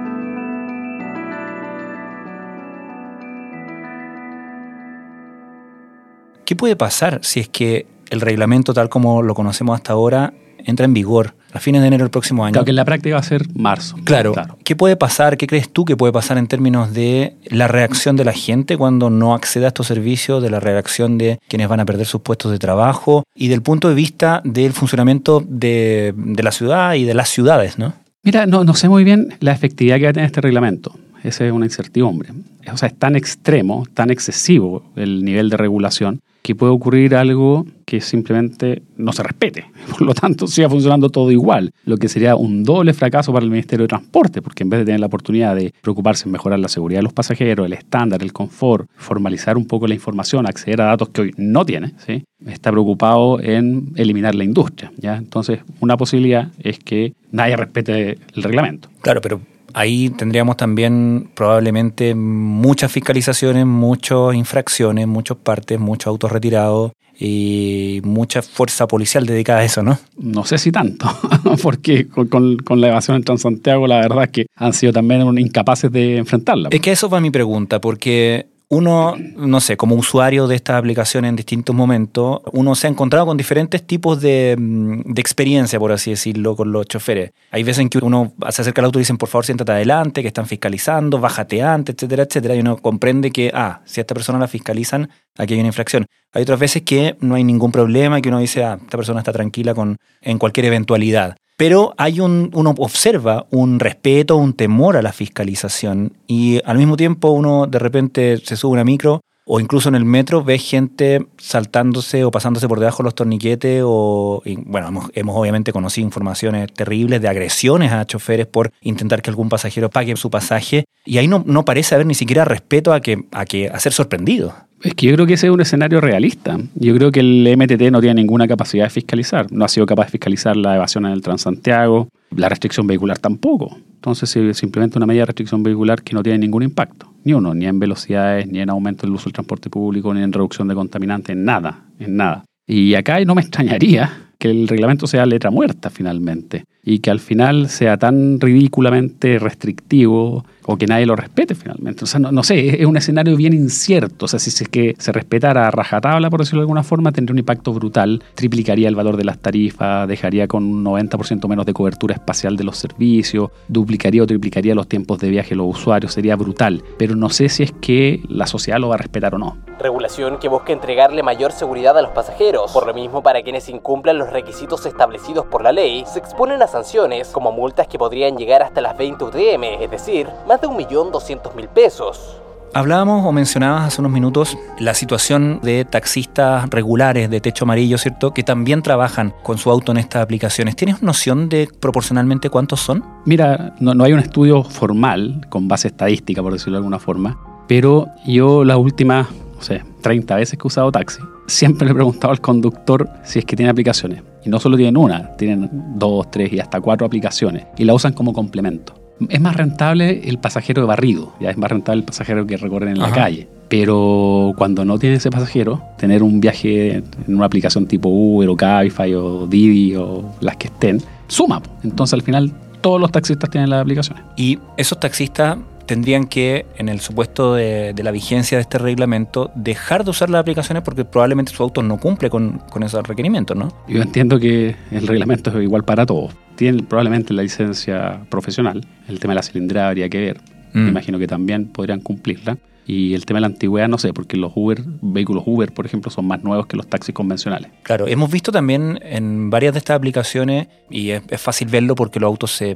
¿Qué 6.50 6.56
puede 6.56 6.74
pasar 6.74 7.20
si 7.22 7.38
es 7.38 7.48
que 7.48 7.86
el 8.10 8.20
reglamento 8.20 8.74
tal 8.74 8.88
como 8.88 9.22
lo 9.22 9.36
conocemos 9.36 9.76
hasta 9.76 9.92
ahora 9.92 10.34
entra 10.58 10.84
en 10.84 10.92
vigor 10.92 11.36
a 11.52 11.60
fines 11.60 11.80
de 11.80 11.86
enero 11.86 12.02
del 12.02 12.10
próximo 12.10 12.44
año? 12.44 12.54
Claro, 12.54 12.64
que 12.64 12.70
en 12.70 12.76
la 12.76 12.84
práctica 12.84 13.14
va 13.14 13.20
a 13.20 13.22
ser 13.22 13.46
marzo. 13.54 13.94
Claro. 14.02 14.34
¿Qué 14.64 14.74
puede 14.74 14.96
pasar? 14.96 15.36
¿Qué 15.36 15.46
crees 15.46 15.72
tú 15.72 15.84
que 15.84 15.96
puede 15.96 16.12
pasar 16.12 16.38
en 16.38 16.48
términos 16.48 16.92
de 16.92 17.36
la 17.44 17.68
reacción 17.68 18.16
de 18.16 18.24
la 18.24 18.32
gente 18.32 18.76
cuando 18.76 19.10
no 19.10 19.32
accede 19.32 19.66
a 19.66 19.68
estos 19.68 19.86
servicios, 19.86 20.42
de 20.42 20.50
la 20.50 20.58
reacción 20.58 21.18
de 21.18 21.38
quienes 21.46 21.68
van 21.68 21.78
a 21.78 21.84
perder 21.84 22.04
sus 22.04 22.20
puestos 22.22 22.50
de 22.50 22.58
trabajo 22.58 23.22
y 23.32 23.46
del 23.46 23.62
punto 23.62 23.88
de 23.88 23.94
vista 23.94 24.42
del 24.44 24.72
funcionamiento 24.72 25.44
de, 25.46 26.12
la 26.36 26.50
ciudad 26.50 26.94
y 26.94 27.04
de 27.04 27.14
las 27.14 27.28
ciudades, 27.28 27.78
¿no? 27.78 27.92
Mira, 28.24 28.46
no, 28.46 28.64
no 28.64 28.74
sé 28.74 28.88
muy 28.88 29.04
bien 29.04 29.36
la 29.38 29.52
efectividad 29.52 29.98
que 29.98 30.02
va 30.02 30.10
a 30.10 30.14
tener 30.14 30.26
este 30.26 30.40
reglamento. 30.40 30.98
Esa 31.22 31.46
es 31.46 31.52
una 31.52 31.66
incertidumbre. 31.66 32.30
O 32.72 32.76
sea, 32.76 32.88
es 32.88 32.94
tan 32.96 33.16
extremo, 33.16 33.84
tan 33.94 34.10
excesivo 34.10 34.84
el 34.96 35.24
nivel 35.24 35.50
de 35.50 35.56
regulación 35.56 36.20
que 36.42 36.54
puede 36.54 36.72
ocurrir 36.72 37.14
algo 37.14 37.66
que 37.84 38.00
simplemente 38.00 38.82
no 38.96 39.12
se 39.12 39.22
respete. 39.22 39.66
Por 39.90 40.02
lo 40.02 40.14
tanto, 40.14 40.46
siga 40.46 40.70
funcionando 40.70 41.10
todo 41.10 41.30
igual. 41.30 41.72
Lo 41.84 41.96
que 41.96 42.08
sería 42.08 42.36
un 42.36 42.64
doble 42.64 42.94
fracaso 42.94 43.32
para 43.32 43.44
el 43.44 43.50
Ministerio 43.50 43.84
de 43.84 43.88
Transporte, 43.88 44.40
porque 44.40 44.62
en 44.62 44.70
vez 44.70 44.80
de 44.80 44.86
tener 44.86 45.00
la 45.00 45.06
oportunidad 45.06 45.54
de 45.54 45.74
preocuparse 45.80 46.24
en 46.24 46.32
mejorar 46.32 46.58
la 46.58 46.68
seguridad 46.68 47.00
de 47.00 47.04
los 47.04 47.12
pasajeros, 47.12 47.66
el 47.66 47.72
estándar, 47.72 48.22
el 48.22 48.32
confort, 48.32 48.88
formalizar 48.96 49.56
un 49.56 49.66
poco 49.66 49.86
la 49.86 49.94
información, 49.94 50.46
acceder 50.46 50.80
a 50.80 50.86
datos 50.86 51.10
que 51.10 51.20
hoy 51.22 51.34
no 51.36 51.66
tiene, 51.66 51.92
¿sí? 52.06 52.24
está 52.46 52.70
preocupado 52.70 53.40
en 53.40 53.92
eliminar 53.96 54.34
la 54.34 54.44
industria. 54.44 54.92
¿ya? 54.96 55.16
Entonces, 55.16 55.60
una 55.80 55.96
posibilidad 55.96 56.48
es 56.58 56.78
que 56.78 57.12
nadie 57.32 57.56
respete 57.56 58.18
el 58.34 58.42
reglamento. 58.42 58.88
Claro, 59.02 59.20
pero 59.20 59.40
ahí 59.74 60.10
tendríamos 60.10 60.56
también 60.56 61.30
probablemente 61.34 62.14
muchas 62.14 62.92
fiscalizaciones, 62.92 63.66
muchas 63.66 64.34
infracciones, 64.34 65.06
muchos 65.06 65.38
partes, 65.38 65.78
muchos 65.78 66.08
autos 66.08 66.32
retirados 66.32 66.92
y 67.18 68.00
mucha 68.02 68.40
fuerza 68.40 68.88
policial 68.88 69.26
dedicada 69.26 69.60
a 69.60 69.64
eso, 69.64 69.82
¿no? 69.82 69.98
No 70.16 70.44
sé 70.44 70.56
si 70.56 70.72
tanto, 70.72 71.06
porque 71.62 72.08
con, 72.08 72.56
con, 72.56 72.80
la 72.80 72.88
evasión 72.88 73.16
en 73.16 73.24
Transantiago 73.24 73.86
la 73.86 73.96
verdad 73.96 74.24
es 74.24 74.30
que 74.30 74.46
han 74.56 74.72
sido 74.72 74.92
también 74.92 75.38
incapaces 75.38 75.92
de 75.92 76.16
enfrentarla. 76.16 76.70
Es 76.72 76.80
que 76.80 76.92
eso 76.92 77.10
va 77.10 77.20
mi 77.20 77.30
pregunta, 77.30 77.80
porque 77.80 78.46
uno, 78.72 79.16
no 79.36 79.60
sé, 79.60 79.76
como 79.76 79.96
usuario 79.96 80.46
de 80.46 80.54
esta 80.54 80.78
aplicación 80.78 81.24
en 81.24 81.34
distintos 81.34 81.74
momentos, 81.74 82.40
uno 82.52 82.76
se 82.76 82.86
ha 82.86 82.90
encontrado 82.90 83.26
con 83.26 83.36
diferentes 83.36 83.84
tipos 83.84 84.20
de, 84.20 84.54
mm, 84.56 85.12
de, 85.12 85.20
experiencia, 85.20 85.76
por 85.80 85.90
así 85.90 86.10
decirlo, 86.10 86.54
con 86.54 86.70
los 86.70 86.86
choferes. 86.86 87.32
Hay 87.50 87.64
veces 87.64 87.80
en 87.80 87.88
que 87.88 87.98
uno 87.98 88.32
se 88.48 88.62
acerca 88.62 88.80
al 88.80 88.84
auto 88.84 89.00
y 89.00 89.02
dicen, 89.02 89.18
por 89.18 89.28
favor, 89.28 89.44
siéntate 89.44 89.72
adelante, 89.72 90.22
que 90.22 90.28
están 90.28 90.46
fiscalizando, 90.46 91.18
bájate 91.18 91.62
antes, 91.62 91.96
etcétera, 91.96 92.22
etcétera, 92.22 92.54
y 92.54 92.60
uno 92.60 92.76
comprende 92.76 93.32
que, 93.32 93.50
ah, 93.52 93.80
si 93.86 94.00
a 94.00 94.02
esta 94.02 94.14
persona 94.14 94.38
la 94.38 94.46
fiscalizan, 94.46 95.10
aquí 95.36 95.54
hay 95.54 95.60
una 95.60 95.70
infracción. 95.70 96.06
Hay 96.32 96.42
otras 96.42 96.60
veces 96.60 96.82
que 96.82 97.16
no 97.20 97.34
hay 97.34 97.42
ningún 97.42 97.72
problema 97.72 98.20
y 98.20 98.22
que 98.22 98.28
uno 98.28 98.38
dice, 98.38 98.62
ah, 98.62 98.78
esta 98.80 98.96
persona 98.96 99.18
está 99.18 99.32
tranquila 99.32 99.74
con, 99.74 99.96
en 100.20 100.38
cualquier 100.38 100.66
eventualidad 100.66 101.36
pero 101.60 101.92
hay 101.98 102.20
un, 102.20 102.50
uno 102.54 102.74
observa 102.78 103.44
un 103.50 103.80
respeto, 103.80 104.38
un 104.38 104.54
temor 104.54 104.96
a 104.96 105.02
la 105.02 105.12
fiscalización 105.12 106.14
y 106.26 106.58
al 106.64 106.78
mismo 106.78 106.96
tiempo 106.96 107.32
uno 107.32 107.66
de 107.66 107.78
repente 107.78 108.38
se 108.38 108.56
sube 108.56 108.70
a 108.70 108.72
una 108.72 108.84
micro 108.84 109.20
o 109.44 109.60
incluso 109.60 109.90
en 109.90 109.94
el 109.94 110.06
metro 110.06 110.42
ves 110.42 110.66
gente 110.66 111.26
saltándose 111.36 112.24
o 112.24 112.30
pasándose 112.30 112.66
por 112.66 112.80
debajo 112.80 113.02
de 113.02 113.08
los 113.08 113.14
torniquetes 113.14 113.82
o, 113.84 114.42
bueno, 114.64 114.88
hemos, 114.88 115.10
hemos, 115.12 115.36
obviamente 115.36 115.70
conocido 115.70 116.06
informaciones 116.06 116.72
terribles 116.72 117.20
de 117.20 117.28
agresiones 117.28 117.92
a 117.92 118.06
choferes 118.06 118.46
por 118.46 118.72
intentar 118.80 119.20
que 119.20 119.28
algún 119.28 119.50
pasajero 119.50 119.90
pague 119.90 120.16
su 120.16 120.30
pasaje 120.30 120.86
y 121.04 121.18
ahí 121.18 121.28
no, 121.28 121.42
no 121.44 121.66
parece 121.66 121.94
haber 121.94 122.06
ni 122.06 122.14
siquiera 122.14 122.46
respeto 122.46 122.94
a, 122.94 123.00
que, 123.00 123.26
a, 123.32 123.44
que, 123.44 123.68
a 123.68 123.78
ser 123.80 123.92
sorprendido. 123.92 124.54
Es 124.82 124.94
que 124.94 125.06
yo 125.06 125.14
creo 125.14 125.26
que 125.26 125.34
ese 125.34 125.46
es 125.46 125.52
un 125.52 125.60
escenario 125.60 126.00
realista. 126.00 126.58
Yo 126.74 126.94
creo 126.94 127.12
que 127.12 127.20
el 127.20 127.54
MTT 127.56 127.90
no 127.90 128.00
tiene 128.00 128.22
ninguna 128.22 128.48
capacidad 128.48 128.84
de 128.84 128.90
fiscalizar. 128.90 129.52
No 129.52 129.64
ha 129.64 129.68
sido 129.68 129.84
capaz 129.84 130.06
de 130.06 130.12
fiscalizar 130.12 130.56
la 130.56 130.76
evasión 130.76 131.04
en 131.04 131.12
el 131.12 131.20
Transantiago, 131.20 132.08
la 132.34 132.48
restricción 132.48 132.86
vehicular 132.86 133.18
tampoco. 133.18 133.76
Entonces 133.94 134.30
se 134.30 134.66
implementa 134.66 134.98
una 134.98 135.06
medida 135.06 135.22
de 135.22 135.26
restricción 135.26 135.62
vehicular 135.62 136.02
que 136.02 136.14
no 136.14 136.22
tiene 136.22 136.38
ningún 136.38 136.62
impacto. 136.62 137.12
Ni 137.24 137.34
uno, 137.34 137.52
ni 137.54 137.66
en 137.66 137.78
velocidades, 137.78 138.46
ni 138.46 138.60
en 138.60 138.70
aumento 138.70 139.06
del 139.06 139.14
uso 139.14 139.24
del 139.24 139.34
transporte 139.34 139.68
público, 139.68 140.14
ni 140.14 140.22
en 140.22 140.32
reducción 140.32 140.66
de 140.68 140.74
contaminantes, 140.74 141.36
en 141.36 141.44
nada, 141.44 141.84
en 141.98 142.16
nada. 142.16 142.44
Y 142.66 142.94
acá 142.94 143.22
no 143.26 143.34
me 143.34 143.42
extrañaría 143.42 144.30
que 144.38 144.48
el 144.48 144.66
reglamento 144.66 145.06
sea 145.06 145.26
letra 145.26 145.50
muerta 145.50 145.90
finalmente 145.90 146.64
y 146.82 147.00
que 147.00 147.10
al 147.10 147.20
final 147.20 147.68
sea 147.68 147.98
tan 147.98 148.40
ridículamente 148.40 149.38
restrictivo 149.38 150.46
o 150.70 150.76
que 150.76 150.86
nadie 150.86 151.04
lo 151.04 151.16
respete 151.16 151.56
finalmente. 151.56 152.04
O 152.04 152.06
sea, 152.06 152.20
no, 152.20 152.42
sé, 152.44 152.80
es 152.80 152.86
un 152.86 152.96
escenario 152.96 153.36
bien 153.36 153.52
incierto. 153.52 154.26
O 154.26 154.28
sea, 154.28 154.38
si 154.38 154.50
es 154.50 154.68
que 154.68 154.94
se 154.98 155.10
respetara 155.10 155.66
a 155.66 155.70
rajatabla, 155.72 156.30
por 156.30 156.40
decirlo 156.40 156.60
de 156.60 156.64
alguna 156.64 156.84
forma, 156.84 157.10
tendría 157.10 157.32
un 157.32 157.40
impacto 157.40 157.72
brutal, 157.72 158.22
triplicaría 158.36 158.86
el 158.86 158.94
valor 158.94 159.16
de 159.16 159.24
las 159.24 159.38
tarifas, 159.38 160.06
dejaría 160.06 160.46
con 160.46 160.62
un 160.64 160.84
90% 160.84 161.48
menos 161.48 161.66
de 161.66 161.72
cobertura 161.72 162.14
espacial 162.14 162.56
de 162.56 162.62
los 162.62 162.76
servicios, 162.76 163.50
duplicaría 163.66 164.22
o 164.22 164.26
triplicaría 164.26 164.76
los 164.76 164.86
tiempos 164.86 165.18
de 165.18 165.28
viaje 165.28 165.50
de 165.50 165.56
los 165.56 165.66
usuarios, 165.66 166.12
sería 166.12 166.36
brutal. 166.36 166.84
Pero 166.98 167.16
no 167.16 167.30
sé 167.30 167.48
si 167.48 167.64
es 167.64 167.72
que 167.72 168.22
la 168.28 168.46
sociedad 168.46 168.78
lo 168.78 168.90
va 168.90 168.94
a 168.94 168.98
respetar 168.98 169.34
o 169.34 169.38
no. 169.38 169.56
Regulación 169.80 170.38
que 170.38 170.48
busca 170.48 170.72
entregarle 170.72 171.24
mayor 171.24 171.50
seguridad 171.50 171.98
a 171.98 172.02
los 172.02 172.12
pasajeros. 172.12 172.70
Por 172.70 172.86
lo 172.86 172.94
mismo, 172.94 173.24
para 173.24 173.42
quienes 173.42 173.68
incumplan 173.68 174.18
los 174.18 174.30
requisitos 174.30 174.86
establecidos 174.86 175.46
por 175.46 175.64
la 175.64 175.72
ley, 175.72 176.04
se 176.06 176.20
exponen 176.20 176.62
a 176.62 176.68
sanciones 176.68 177.28
como 177.30 177.50
multas 177.50 177.88
que 177.88 177.98
podrían 177.98 178.36
llegar 178.36 178.62
hasta 178.62 178.80
las 178.80 178.96
20 178.96 179.24
UTM, 179.24 179.64
es 179.80 179.90
decir, 179.90 180.28
más 180.46 180.59
de 180.60 180.68
1.200.000 180.68 181.68
pesos. 181.68 182.40
Hablábamos 182.72 183.26
o 183.26 183.32
mencionabas 183.32 183.88
hace 183.88 184.00
unos 184.00 184.12
minutos 184.12 184.56
la 184.78 184.94
situación 184.94 185.58
de 185.60 185.84
taxistas 185.84 186.70
regulares 186.70 187.28
de 187.28 187.40
techo 187.40 187.64
amarillo, 187.64 187.98
¿cierto? 187.98 188.32
Que 188.32 188.44
también 188.44 188.82
trabajan 188.82 189.34
con 189.42 189.58
su 189.58 189.70
auto 189.70 189.90
en 189.90 189.98
estas 189.98 190.22
aplicaciones. 190.22 190.76
¿Tienes 190.76 191.02
noción 191.02 191.48
de 191.48 191.68
proporcionalmente 191.80 192.48
cuántos 192.48 192.78
son? 192.78 193.04
Mira, 193.24 193.74
no, 193.80 193.94
no 193.94 194.04
hay 194.04 194.12
un 194.12 194.20
estudio 194.20 194.62
formal 194.62 195.46
con 195.48 195.66
base 195.66 195.88
estadística, 195.88 196.42
por 196.42 196.52
decirlo 196.52 196.74
de 196.74 196.78
alguna 196.78 197.00
forma, 197.00 197.40
pero 197.66 198.06
yo 198.24 198.62
las 198.62 198.76
últimas, 198.76 199.26
no 199.56 199.62
sé, 199.62 199.82
30 200.02 200.36
veces 200.36 200.56
que 200.56 200.64
he 200.64 200.68
usado 200.68 200.92
taxi, 200.92 201.20
siempre 201.48 201.86
le 201.86 201.90
he 201.90 201.94
preguntado 201.94 202.32
al 202.32 202.40
conductor 202.40 203.10
si 203.24 203.40
es 203.40 203.44
que 203.44 203.56
tiene 203.56 203.70
aplicaciones. 203.70 204.22
Y 204.44 204.48
no 204.48 204.60
solo 204.60 204.76
tienen 204.76 204.96
una, 204.96 205.34
tienen 205.36 205.68
dos, 205.96 206.30
tres 206.30 206.52
y 206.52 206.60
hasta 206.60 206.80
cuatro 206.80 207.04
aplicaciones. 207.04 207.66
Y 207.76 207.84
la 207.84 207.94
usan 207.94 208.12
como 208.12 208.32
complemento 208.32 208.99
es 209.28 209.40
más 209.40 209.56
rentable 209.56 210.28
el 210.28 210.38
pasajero 210.38 210.82
de 210.82 210.88
barrido, 210.88 211.32
ya 211.40 211.50
es 211.50 211.58
más 211.58 211.70
rentable 211.70 212.00
el 212.00 212.04
pasajero 212.04 212.46
que 212.46 212.56
recorre 212.56 212.90
en 212.90 212.98
la 212.98 213.10
calle. 213.10 213.48
Pero 213.68 214.52
cuando 214.56 214.84
no 214.84 214.98
tiene 214.98 215.16
ese 215.16 215.30
pasajero, 215.30 215.80
tener 215.96 216.22
un 216.22 216.40
viaje 216.40 216.96
en 216.96 217.36
una 217.36 217.46
aplicación 217.46 217.86
tipo 217.86 218.08
Uber 218.08 218.48
o 218.48 218.56
Cabify 218.56 219.14
o 219.14 219.46
Didi 219.46 219.94
o 219.94 220.34
las 220.40 220.56
que 220.56 220.66
estén, 220.66 221.00
suma. 221.28 221.62
Entonces 221.84 222.14
al 222.14 222.22
final 222.22 222.52
todos 222.80 223.00
los 223.00 223.12
taxistas 223.12 223.48
tienen 223.50 223.70
las 223.70 223.82
aplicaciones. 223.82 224.24
Y 224.36 224.58
esos 224.76 224.98
taxistas 224.98 225.58
tendrían 225.86 226.26
que, 226.26 226.66
en 226.76 226.88
el 226.88 227.00
supuesto 227.00 227.54
de, 227.54 227.94
la 228.02 228.10
vigencia 228.10 228.58
de 228.58 228.62
este 228.62 228.78
reglamento, 228.78 229.50
dejar 229.54 230.04
de 230.04 230.10
usar 230.10 230.30
las 230.30 230.40
aplicaciones 230.40 230.82
porque 230.82 231.04
probablemente 231.04 231.52
su 231.52 231.62
auto 231.62 231.82
no 231.82 231.98
cumple 231.98 232.30
con, 232.30 232.58
con 232.70 232.82
esos 232.82 233.06
requerimientos, 233.06 233.56
¿no? 233.56 233.68
Yo 233.88 234.00
entiendo 234.02 234.38
que 234.38 234.76
el 234.90 235.06
reglamento 235.06 235.50
es 235.50 235.62
igual 235.62 235.84
para 235.84 236.06
todos. 236.06 236.34
Tienen 236.56 236.84
probablemente 236.84 237.34
la 237.34 237.42
licencia 237.42 238.20
profesional, 238.28 238.86
el 239.08 239.18
tema 239.18 239.32
de 239.32 239.36
la 239.36 239.42
cilindrada 239.42 239.88
habría 239.88 240.08
que 240.08 240.20
ver. 240.20 240.40
Me 240.72 240.82
mm. 240.82 240.88
imagino 240.88 241.18
que 241.18 241.26
también 241.26 241.66
podrían 241.66 242.00
cumplirla. 242.00 242.58
Y 242.86 243.14
el 243.14 243.24
tema 243.24 243.38
de 243.38 243.42
la 243.42 243.46
antigüedad 243.48 243.88
no 243.88 243.98
sé, 243.98 244.12
porque 244.12 244.36
los 244.36 244.52
Uber, 244.54 244.82
vehículos 245.00 245.44
Uber, 245.46 245.72
por 245.72 245.86
ejemplo, 245.86 246.10
son 246.10 246.26
más 246.26 246.42
nuevos 246.42 246.66
que 246.66 246.76
los 246.76 246.86
taxis 246.88 247.14
convencionales. 247.14 247.70
Claro, 247.82 248.06
hemos 248.08 248.30
visto 248.30 248.50
también 248.50 248.98
en 249.02 249.50
varias 249.50 249.74
de 249.74 249.78
estas 249.78 249.96
aplicaciones, 249.96 250.68
y 250.90 251.10
es, 251.10 251.22
fácil 251.40 251.68
verlo 251.68 251.94
porque 251.94 252.18
los 252.20 252.28
autos 252.28 252.50
se, 252.50 252.74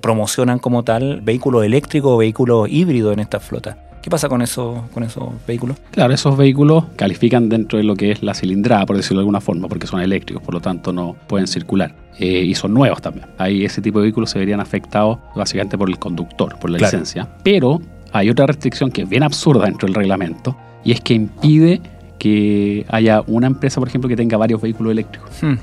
promocionan 0.00 0.58
como 0.58 0.82
tal, 0.82 1.20
vehículos 1.22 1.64
eléctricos 1.64 2.12
o 2.12 2.16
vehículos 2.18 2.68
híbridos 2.70 3.12
en 3.12 3.20
esta 3.20 3.40
flota. 3.40 3.78
¿Qué 4.02 4.10
pasa 4.10 4.28
con, 4.28 4.42
eso, 4.42 4.86
con 4.92 5.02
esos 5.02 5.30
vehículos? 5.46 5.78
Claro, 5.90 6.12
esos 6.12 6.36
vehículos 6.36 6.84
califican 6.96 7.48
dentro 7.48 7.78
de 7.78 7.84
lo 7.84 7.96
que 7.96 8.10
es 8.10 8.22
la 8.22 8.34
cilindrada, 8.34 8.84
por 8.84 8.96
decirlo 8.96 9.20
de 9.20 9.22
alguna 9.22 9.40
forma, 9.40 9.66
porque 9.66 9.86
son 9.86 10.02
eléctricos, 10.02 10.42
por 10.42 10.52
lo 10.52 10.60
tanto 10.60 10.92
no 10.92 11.16
pueden 11.26 11.46
circular. 11.46 11.94
Eh, 12.18 12.44
y 12.44 12.54
son 12.54 12.74
nuevos 12.74 13.00
también. 13.00 13.26
Ahí 13.38 13.64
ese 13.64 13.80
tipo 13.80 13.98
de 13.98 14.04
vehículos 14.04 14.30
se 14.30 14.38
verían 14.38 14.60
afectados 14.60 15.18
básicamente 15.34 15.78
por 15.78 15.88
el 15.88 15.98
conductor, 15.98 16.58
por 16.58 16.68
la 16.68 16.78
licencia. 16.78 17.28
Pero 17.42 17.80
hay 18.14 18.30
otra 18.30 18.46
restricción 18.46 18.92
que 18.92 19.02
es 19.02 19.08
bien 19.08 19.24
absurda 19.24 19.64
dentro 19.64 19.86
del 19.86 19.94
reglamento 19.94 20.56
y 20.84 20.92
es 20.92 21.00
que 21.00 21.14
impide 21.14 21.80
que 22.16 22.86
haya 22.88 23.22
una 23.26 23.48
empresa, 23.48 23.80
por 23.80 23.88
ejemplo, 23.88 24.08
que 24.08 24.16
tenga 24.16 24.36
varios 24.36 24.62
vehículos 24.62 24.92
eléctricos. 24.92 25.30
Hmm. 25.42 25.54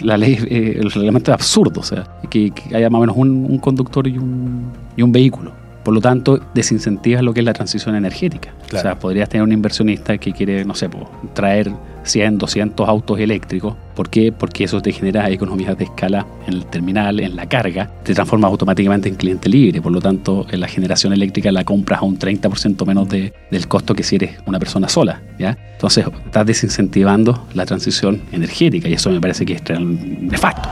La 0.00 0.16
ley, 0.16 0.36
eh, 0.50 0.78
el 0.80 0.90
reglamento 0.90 1.30
es 1.30 1.34
absurdo, 1.34 1.80
o 1.80 1.84
sea, 1.84 2.04
que, 2.28 2.52
haya 2.74 2.90
más 2.90 2.98
o 2.98 3.02
menos 3.02 3.16
un, 3.16 3.56
conductor 3.58 4.08
y 4.08 4.18
un, 4.18 4.72
y 4.96 5.02
un 5.02 5.12
vehículo. 5.12 5.52
Por 5.84 5.94
lo 5.94 6.00
tanto, 6.00 6.40
desincentiva 6.54 7.22
lo 7.22 7.34
que 7.34 7.40
es 7.40 7.46
la 7.46 7.52
transición 7.52 7.94
energética. 7.94 8.54
O 8.72 8.78
sea, 8.78 8.98
podrías 8.98 9.28
tener 9.28 9.42
un 9.42 9.52
inversionista 9.52 10.16
que 10.18 10.32
quiere, 10.32 10.64
no 10.64 10.74
sé, 10.74 10.88
traer 11.34 11.72
100, 12.04 12.38
200 12.38 12.88
autos 12.88 13.18
eléctricos. 13.18 13.74
¿Por 13.94 14.08
qué? 14.08 14.32
Porque 14.32 14.64
eso 14.64 14.80
te 14.80 14.92
genera 14.92 15.28
economías 15.30 15.76
de 15.76 15.84
escala 15.84 16.26
en 16.46 16.54
el 16.54 16.66
terminal, 16.66 17.20
en 17.20 17.36
la 17.36 17.48
carga. 17.48 17.90
Te 18.02 18.14
transformas 18.14 18.50
automáticamente 18.50 19.08
en 19.08 19.16
cliente 19.16 19.48
libre. 19.48 19.82
Por 19.82 19.92
lo 19.92 20.00
tanto, 20.00 20.46
en 20.50 20.60
la 20.60 20.68
generación 20.68 21.12
eléctrica 21.12 21.52
la 21.52 21.64
compras 21.64 22.00
a 22.00 22.04
un 22.04 22.18
30% 22.18 22.86
menos 22.86 23.08
de, 23.08 23.32
del 23.50 23.68
costo 23.68 23.94
que 23.94 24.02
si 24.02 24.16
eres 24.16 24.38
una 24.46 24.58
persona 24.58 24.88
sola. 24.88 25.20
¿ya? 25.38 25.58
Entonces, 25.72 26.06
estás 26.24 26.46
desincentivando 26.46 27.46
la 27.54 27.66
transición 27.66 28.22
energética 28.32 28.88
y 28.88 28.94
eso 28.94 29.10
me 29.10 29.20
parece 29.20 29.44
que 29.44 29.54
es 29.54 29.62
nefasto. 29.80 30.68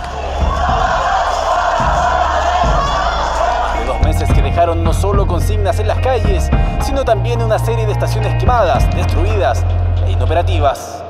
Solo 5.10 5.26
consignas 5.26 5.80
en 5.80 5.88
las 5.88 5.98
calles, 5.98 6.48
sino 6.86 7.04
también 7.04 7.42
una 7.42 7.58
serie 7.58 7.84
de 7.84 7.90
estaciones 7.90 8.32
quemadas, 8.38 8.88
destruidas 8.94 9.64
e 10.06 10.12
inoperativas. 10.12 11.02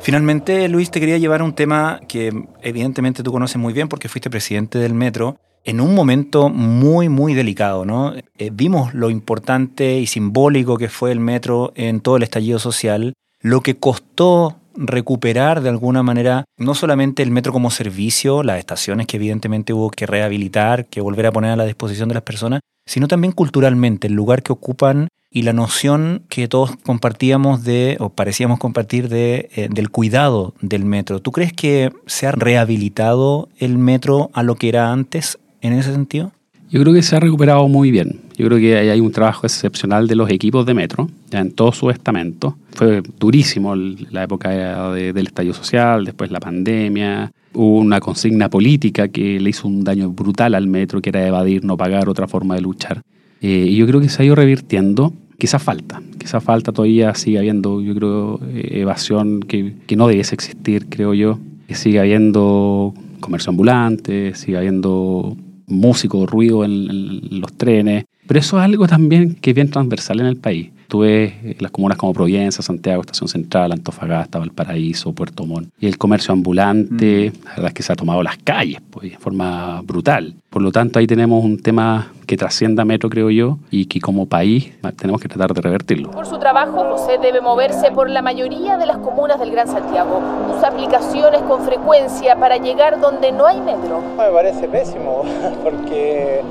Finalmente, 0.00 0.70
Luis, 0.70 0.90
te 0.90 1.00
quería 1.00 1.18
llevar 1.18 1.42
a 1.42 1.44
un 1.44 1.52
tema 1.52 2.00
que 2.08 2.32
evidentemente 2.62 3.22
tú 3.22 3.30
conoces 3.30 3.58
muy 3.58 3.74
bien 3.74 3.90
porque 3.90 4.08
fuiste 4.08 4.30
presidente 4.30 4.78
del 4.78 4.94
metro 4.94 5.36
en 5.64 5.82
un 5.82 5.94
momento 5.94 6.48
muy, 6.48 7.10
muy 7.10 7.34
delicado, 7.34 7.84
¿no? 7.84 8.14
Eh, 8.38 8.48
vimos 8.54 8.94
lo 8.94 9.10
importante 9.10 9.98
y 9.98 10.06
simbólico 10.06 10.78
que 10.78 10.88
fue 10.88 11.12
el 11.12 11.20
metro 11.20 11.74
en 11.74 12.00
todo 12.00 12.16
el 12.16 12.22
estallido 12.22 12.58
social, 12.58 13.12
lo 13.42 13.60
que 13.60 13.76
costó 13.76 14.56
recuperar 14.78 15.60
de 15.60 15.68
alguna 15.68 16.02
manera 16.02 16.44
no 16.56 16.74
solamente 16.74 17.22
el 17.22 17.30
metro 17.30 17.52
como 17.52 17.70
servicio, 17.70 18.42
las 18.42 18.58
estaciones 18.58 19.06
que 19.06 19.16
evidentemente 19.16 19.72
hubo 19.72 19.90
que 19.90 20.06
rehabilitar, 20.06 20.86
que 20.86 21.00
volver 21.00 21.26
a 21.26 21.32
poner 21.32 21.50
a 21.50 21.56
la 21.56 21.66
disposición 21.66 22.08
de 22.08 22.14
las 22.14 22.22
personas, 22.22 22.60
sino 22.86 23.08
también 23.08 23.32
culturalmente, 23.32 24.06
el 24.06 24.14
lugar 24.14 24.42
que 24.42 24.52
ocupan 24.52 25.08
y 25.30 25.42
la 25.42 25.52
noción 25.52 26.22
que 26.28 26.48
todos 26.48 26.76
compartíamos 26.84 27.64
de, 27.64 27.96
o 28.00 28.10
parecíamos 28.10 28.58
compartir 28.58 29.08
de, 29.08 29.50
eh, 29.54 29.68
del 29.70 29.90
cuidado 29.90 30.54
del 30.62 30.84
metro. 30.84 31.20
¿Tú 31.20 31.32
crees 31.32 31.52
que 31.52 31.92
se 32.06 32.26
ha 32.26 32.32
rehabilitado 32.32 33.48
el 33.58 33.76
metro 33.76 34.30
a 34.32 34.42
lo 34.42 34.54
que 34.54 34.70
era 34.70 34.90
antes 34.90 35.38
en 35.60 35.74
ese 35.74 35.92
sentido? 35.92 36.32
Yo 36.70 36.82
creo 36.82 36.92
que 36.92 37.02
se 37.02 37.16
ha 37.16 37.20
recuperado 37.20 37.66
muy 37.66 37.90
bien. 37.90 38.20
Yo 38.36 38.46
creo 38.46 38.58
que 38.58 38.76
hay 38.76 39.00
un 39.00 39.10
trabajo 39.10 39.46
excepcional 39.46 40.06
de 40.06 40.14
los 40.14 40.30
equipos 40.30 40.66
de 40.66 40.74
metro, 40.74 41.08
ya 41.30 41.40
en 41.40 41.52
todo 41.52 41.72
su 41.72 41.88
estamento. 41.88 42.56
Fue 42.72 43.02
durísimo 43.18 43.74
la 43.74 44.24
época 44.24 44.92
del 44.92 45.26
estallido 45.26 45.54
social, 45.54 46.04
después 46.04 46.30
la 46.30 46.40
pandemia. 46.40 47.32
Hubo 47.54 47.78
una 47.78 48.00
consigna 48.00 48.50
política 48.50 49.08
que 49.08 49.40
le 49.40 49.50
hizo 49.50 49.66
un 49.66 49.82
daño 49.82 50.10
brutal 50.10 50.54
al 50.54 50.66
metro, 50.66 51.00
que 51.00 51.08
era 51.08 51.26
evadir, 51.26 51.64
no 51.64 51.76
pagar, 51.76 52.08
otra 52.08 52.28
forma 52.28 52.54
de 52.54 52.60
luchar. 52.60 53.02
Eh, 53.40 53.66
y 53.68 53.76
yo 53.76 53.86
creo 53.86 54.00
que 54.00 54.10
se 54.10 54.22
ha 54.22 54.26
ido 54.26 54.34
revirtiendo. 54.34 55.14
Quizás 55.38 55.62
falta, 55.62 56.02
quizás 56.18 56.42
falta 56.42 56.72
todavía, 56.72 57.14
sigue 57.14 57.38
habiendo, 57.38 57.80
yo 57.80 57.94
creo, 57.94 58.40
eh, 58.52 58.80
evasión 58.80 59.40
que, 59.40 59.74
no 59.96 60.08
debiese 60.08 60.34
existir, 60.34 60.86
creo 60.88 61.14
yo. 61.14 61.38
Que 61.66 61.74
sigue 61.74 62.00
habiendo 62.00 62.92
comercio 63.20 63.50
ambulante, 63.50 64.34
sigue 64.34 64.58
habiendo 64.58 65.36
músico, 65.68 66.26
ruido 66.26 66.64
en, 66.64 67.40
los 67.40 67.52
trenes. 67.54 68.04
Pero 68.26 68.40
eso 68.40 68.58
es 68.58 68.64
algo 68.64 68.86
también 68.86 69.34
que 69.34 69.50
es 69.50 69.54
bien 69.54 69.70
transversal 69.70 70.20
en 70.20 70.26
el 70.26 70.36
país. 70.36 70.70
Tuve 70.88 71.56
las 71.60 71.70
comunas 71.70 71.98
como 71.98 72.14
Providencia, 72.14 72.62
Santiago, 72.62 73.02
Estación 73.02 73.28
Central, 73.28 73.72
Antofagasta, 73.72 74.38
Valparaíso, 74.38 75.12
Puerto 75.12 75.44
Montt. 75.44 75.68
Y 75.78 75.86
el 75.86 75.98
comercio 75.98 76.32
ambulante, 76.32 77.30
mm. 77.30 77.44
la 77.44 77.50
verdad 77.50 77.66
es 77.68 77.74
que 77.74 77.82
se 77.82 77.92
ha 77.92 77.96
tomado 77.96 78.22
las 78.22 78.38
calles 78.38 78.80
pues, 78.90 79.10
de 79.10 79.18
forma 79.18 79.82
brutal. 79.82 80.34
Por 80.48 80.62
lo 80.62 80.72
tanto, 80.72 80.98
ahí 80.98 81.06
tenemos 81.06 81.44
un 81.44 81.60
tema 81.60 82.10
que 82.26 82.36
trascienda 82.36 82.84
Metro, 82.84 83.08
creo 83.10 83.30
yo, 83.30 83.58
y 83.70 83.86
que 83.86 84.00
como 84.00 84.26
país 84.26 84.72
tenemos 84.96 85.20
que 85.20 85.28
tratar 85.28 85.52
de 85.54 85.60
revertirlo. 85.60 86.10
Por 86.10 86.26
su 86.26 86.38
trabajo, 86.38 86.84
José 86.90 87.18
debe 87.20 87.40
moverse 87.40 87.90
por 87.90 88.08
la 88.08 88.22
mayoría 88.22 88.76
de 88.76 88.86
las 88.86 88.98
comunas 88.98 89.38
del 89.38 89.50
Gran 89.50 89.68
Santiago. 89.68 90.20
Usa 90.56 90.68
aplicaciones 90.68 91.42
con 91.42 91.64
frecuencia 91.64 92.36
para 92.36 92.56
llegar 92.56 93.00
donde 93.00 93.32
no 93.32 93.46
hay 93.46 93.60
metro. 93.60 94.02
Me 94.16 94.30
parece 94.30 94.68
pésimo, 94.68 95.22
porque 95.62 96.42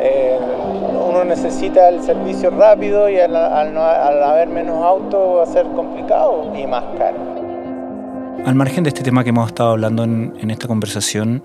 eh, 0.00 0.38
uno 1.08 1.24
necesita 1.24 1.88
el 1.88 2.02
servicio 2.02 2.50
rápido 2.50 3.08
y 3.08 3.18
al, 3.18 3.34
haber 3.36 4.48
menos 4.48 4.82
autos 4.84 5.38
va 5.38 5.42
a 5.42 5.46
ser 5.46 5.66
complicado 5.74 6.52
y 6.56 6.66
más 6.66 6.84
caro. 6.96 7.16
Al 8.44 8.54
margen 8.54 8.84
de 8.84 8.88
este 8.88 9.02
tema 9.02 9.24
que 9.24 9.30
hemos 9.30 9.48
estado 9.48 9.70
hablando 9.70 10.04
en, 10.04 10.32
en 10.40 10.50
esta 10.50 10.68
conversación, 10.68 11.42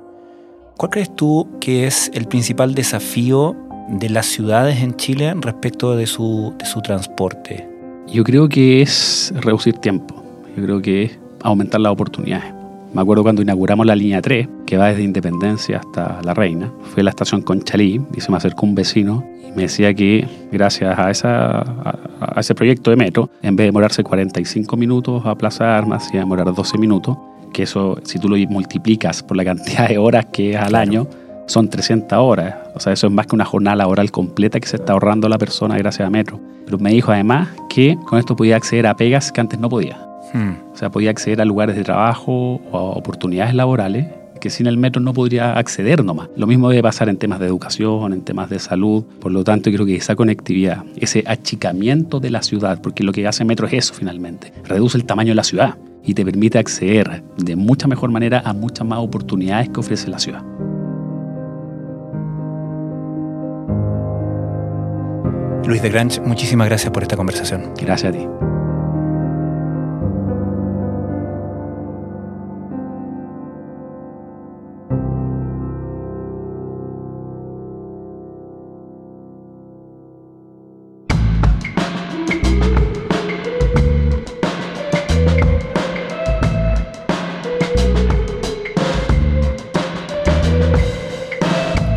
¿cuál 0.77 0.91
crees 0.91 1.15
tú 1.15 1.47
que 1.59 1.87
es 1.87 2.11
el 2.13 2.27
principal 2.27 2.75
desafío 2.75 3.55
de 3.89 4.09
las 4.09 4.27
ciudades 4.27 4.81
en 4.81 4.95
Chile 4.95 5.33
respecto 5.39 5.95
de 5.95 6.05
su, 6.05 6.53
de 6.57 6.65
su 6.65 6.81
transporte? 6.81 7.67
Yo 8.07 8.23
creo 8.23 8.47
que 8.47 8.81
es 8.81 9.33
reducir 9.35 9.77
tiempo, 9.79 10.15
yo 10.55 10.63
creo 10.63 10.81
que 10.81 11.03
es 11.03 11.19
aumentar 11.41 11.81
las 11.81 11.91
oportunidades. 11.91 12.52
Me 12.93 13.01
acuerdo 13.01 13.23
cuando 13.23 13.41
inauguramos 13.41 13.88
la 13.88 13.95
línea 13.95 14.21
3, 14.21 14.47
que 14.67 14.77
va 14.77 14.89
desde 14.89 15.01
Independencia 15.01 15.79
hasta 15.79 16.21
La 16.23 16.36
Reina. 16.36 16.71
Fue 16.93 17.01
a 17.01 17.03
la 17.06 17.10
estación 17.10 17.41
Conchalí 17.41 17.99
y 18.15 18.21
se 18.21 18.29
me 18.29 18.38
acercó 18.38 18.67
un 18.67 18.75
vecino 18.75 19.27
y 19.43 19.51
me 19.51 19.63
decía 19.63 19.95
que 19.95 20.27
gracias 20.51 20.99
a, 20.99 21.10
esa, 21.10 21.60
a, 21.60 22.39
ese 22.39 22.53
proyecto 22.53 22.91
de 22.91 22.95
metro, 22.95 23.32
en 23.41 23.56
vez 23.56 23.63
de 23.63 23.69
demorarse 23.69 24.03
45 24.03 24.77
minutos 24.77 25.25
a 25.25 25.34
Plaza 25.34 25.75
Armas, 25.75 26.08
iba 26.12 26.21
a 26.21 26.25
demorar 26.25 26.53
12 26.53 26.77
minutos, 26.77 27.17
que 27.51 27.63
eso, 27.63 27.97
si 28.03 28.19
tú 28.19 28.29
lo 28.29 28.38
multiplicas 28.47 29.23
por 29.23 29.38
la 29.38 29.43
cantidad 29.43 29.89
de 29.89 29.97
horas 29.97 30.25
que 30.32 30.51
es 30.51 30.58
al 30.58 30.75
año, 30.75 31.08
son 31.47 31.71
300 31.71 32.15
horas. 32.19 32.56
O 32.75 32.79
sea, 32.79 32.93
eso 32.93 33.08
es 33.08 33.13
más 33.13 33.25
que 33.25 33.36
una 33.36 33.45
jornada 33.45 33.75
laboral 33.75 34.12
completa 34.12 34.60
que 34.60 34.67
se 34.67 34.75
está 34.75 34.93
ahorrando 34.93 35.27
la 35.27 35.39
persona 35.39 35.75
gracias 35.79 36.08
a 36.08 36.12
Metro. 36.12 36.39
Pero 36.65 36.77
me 36.77 36.91
dijo 36.91 37.12
además 37.12 37.49
que 37.69 37.97
con 38.06 38.19
esto 38.19 38.36
podía 38.36 38.56
acceder 38.56 38.86
a 38.86 38.95
pegas 38.95 39.32
que 39.32 39.41
antes 39.41 39.60
no 39.60 39.67
podía. 39.67 40.12
Hmm. 40.33 40.53
O 40.73 40.77
sea, 40.77 40.89
podía 40.89 41.11
acceder 41.11 41.41
a 41.41 41.45
lugares 41.45 41.75
de 41.75 41.83
trabajo 41.83 42.61
o 42.71 42.77
a 42.77 42.81
oportunidades 42.81 43.53
laborales 43.53 44.07
que 44.43 44.49
sin 44.49 44.67
el 44.67 44.75
metro 44.75 45.01
no 45.01 45.13
podría 45.13 45.53
acceder 45.53 46.03
nomás. 46.03 46.27
Lo 46.35 46.47
mismo 46.47 46.69
debe 46.69 46.83
pasar 46.83 47.07
en 47.07 47.15
temas 47.15 47.39
de 47.39 47.45
educación, 47.45 48.11
en 48.11 48.23
temas 48.23 48.49
de 48.49 48.59
salud. 48.59 49.05
Por 49.21 49.31
lo 49.31 49.45
tanto, 49.45 49.71
creo 49.71 49.85
que 49.85 49.95
esa 49.95 50.17
conectividad, 50.17 50.83
ese 50.97 51.23
achicamiento 51.25 52.19
de 52.19 52.29
la 52.29 52.41
ciudad, 52.41 52.81
porque 52.81 53.05
lo 53.05 53.13
que 53.13 53.25
hace 53.25 53.45
metro 53.45 53.67
es 53.67 53.73
eso 53.73 53.93
finalmente, 53.93 54.51
reduce 54.65 54.97
el 54.97 55.05
tamaño 55.05 55.29
de 55.29 55.35
la 55.35 55.45
ciudad 55.45 55.77
y 56.03 56.13
te 56.13 56.25
permite 56.25 56.59
acceder 56.59 57.23
de 57.37 57.55
mucha 57.55 57.87
mejor 57.87 58.11
manera 58.11 58.41
a 58.43 58.51
muchas 58.51 58.85
más 58.85 58.99
oportunidades 58.99 59.69
que 59.69 59.79
ofrece 59.79 60.09
la 60.09 60.19
ciudad. 60.19 60.43
Luis 65.65 65.81
de 65.81 65.89
Grange, 65.89 66.19
muchísimas 66.19 66.67
gracias 66.67 66.91
por 66.91 67.03
esta 67.03 67.15
conversación. 67.15 67.71
Gracias 67.79 68.13
a 68.13 68.17
ti. 68.17 68.27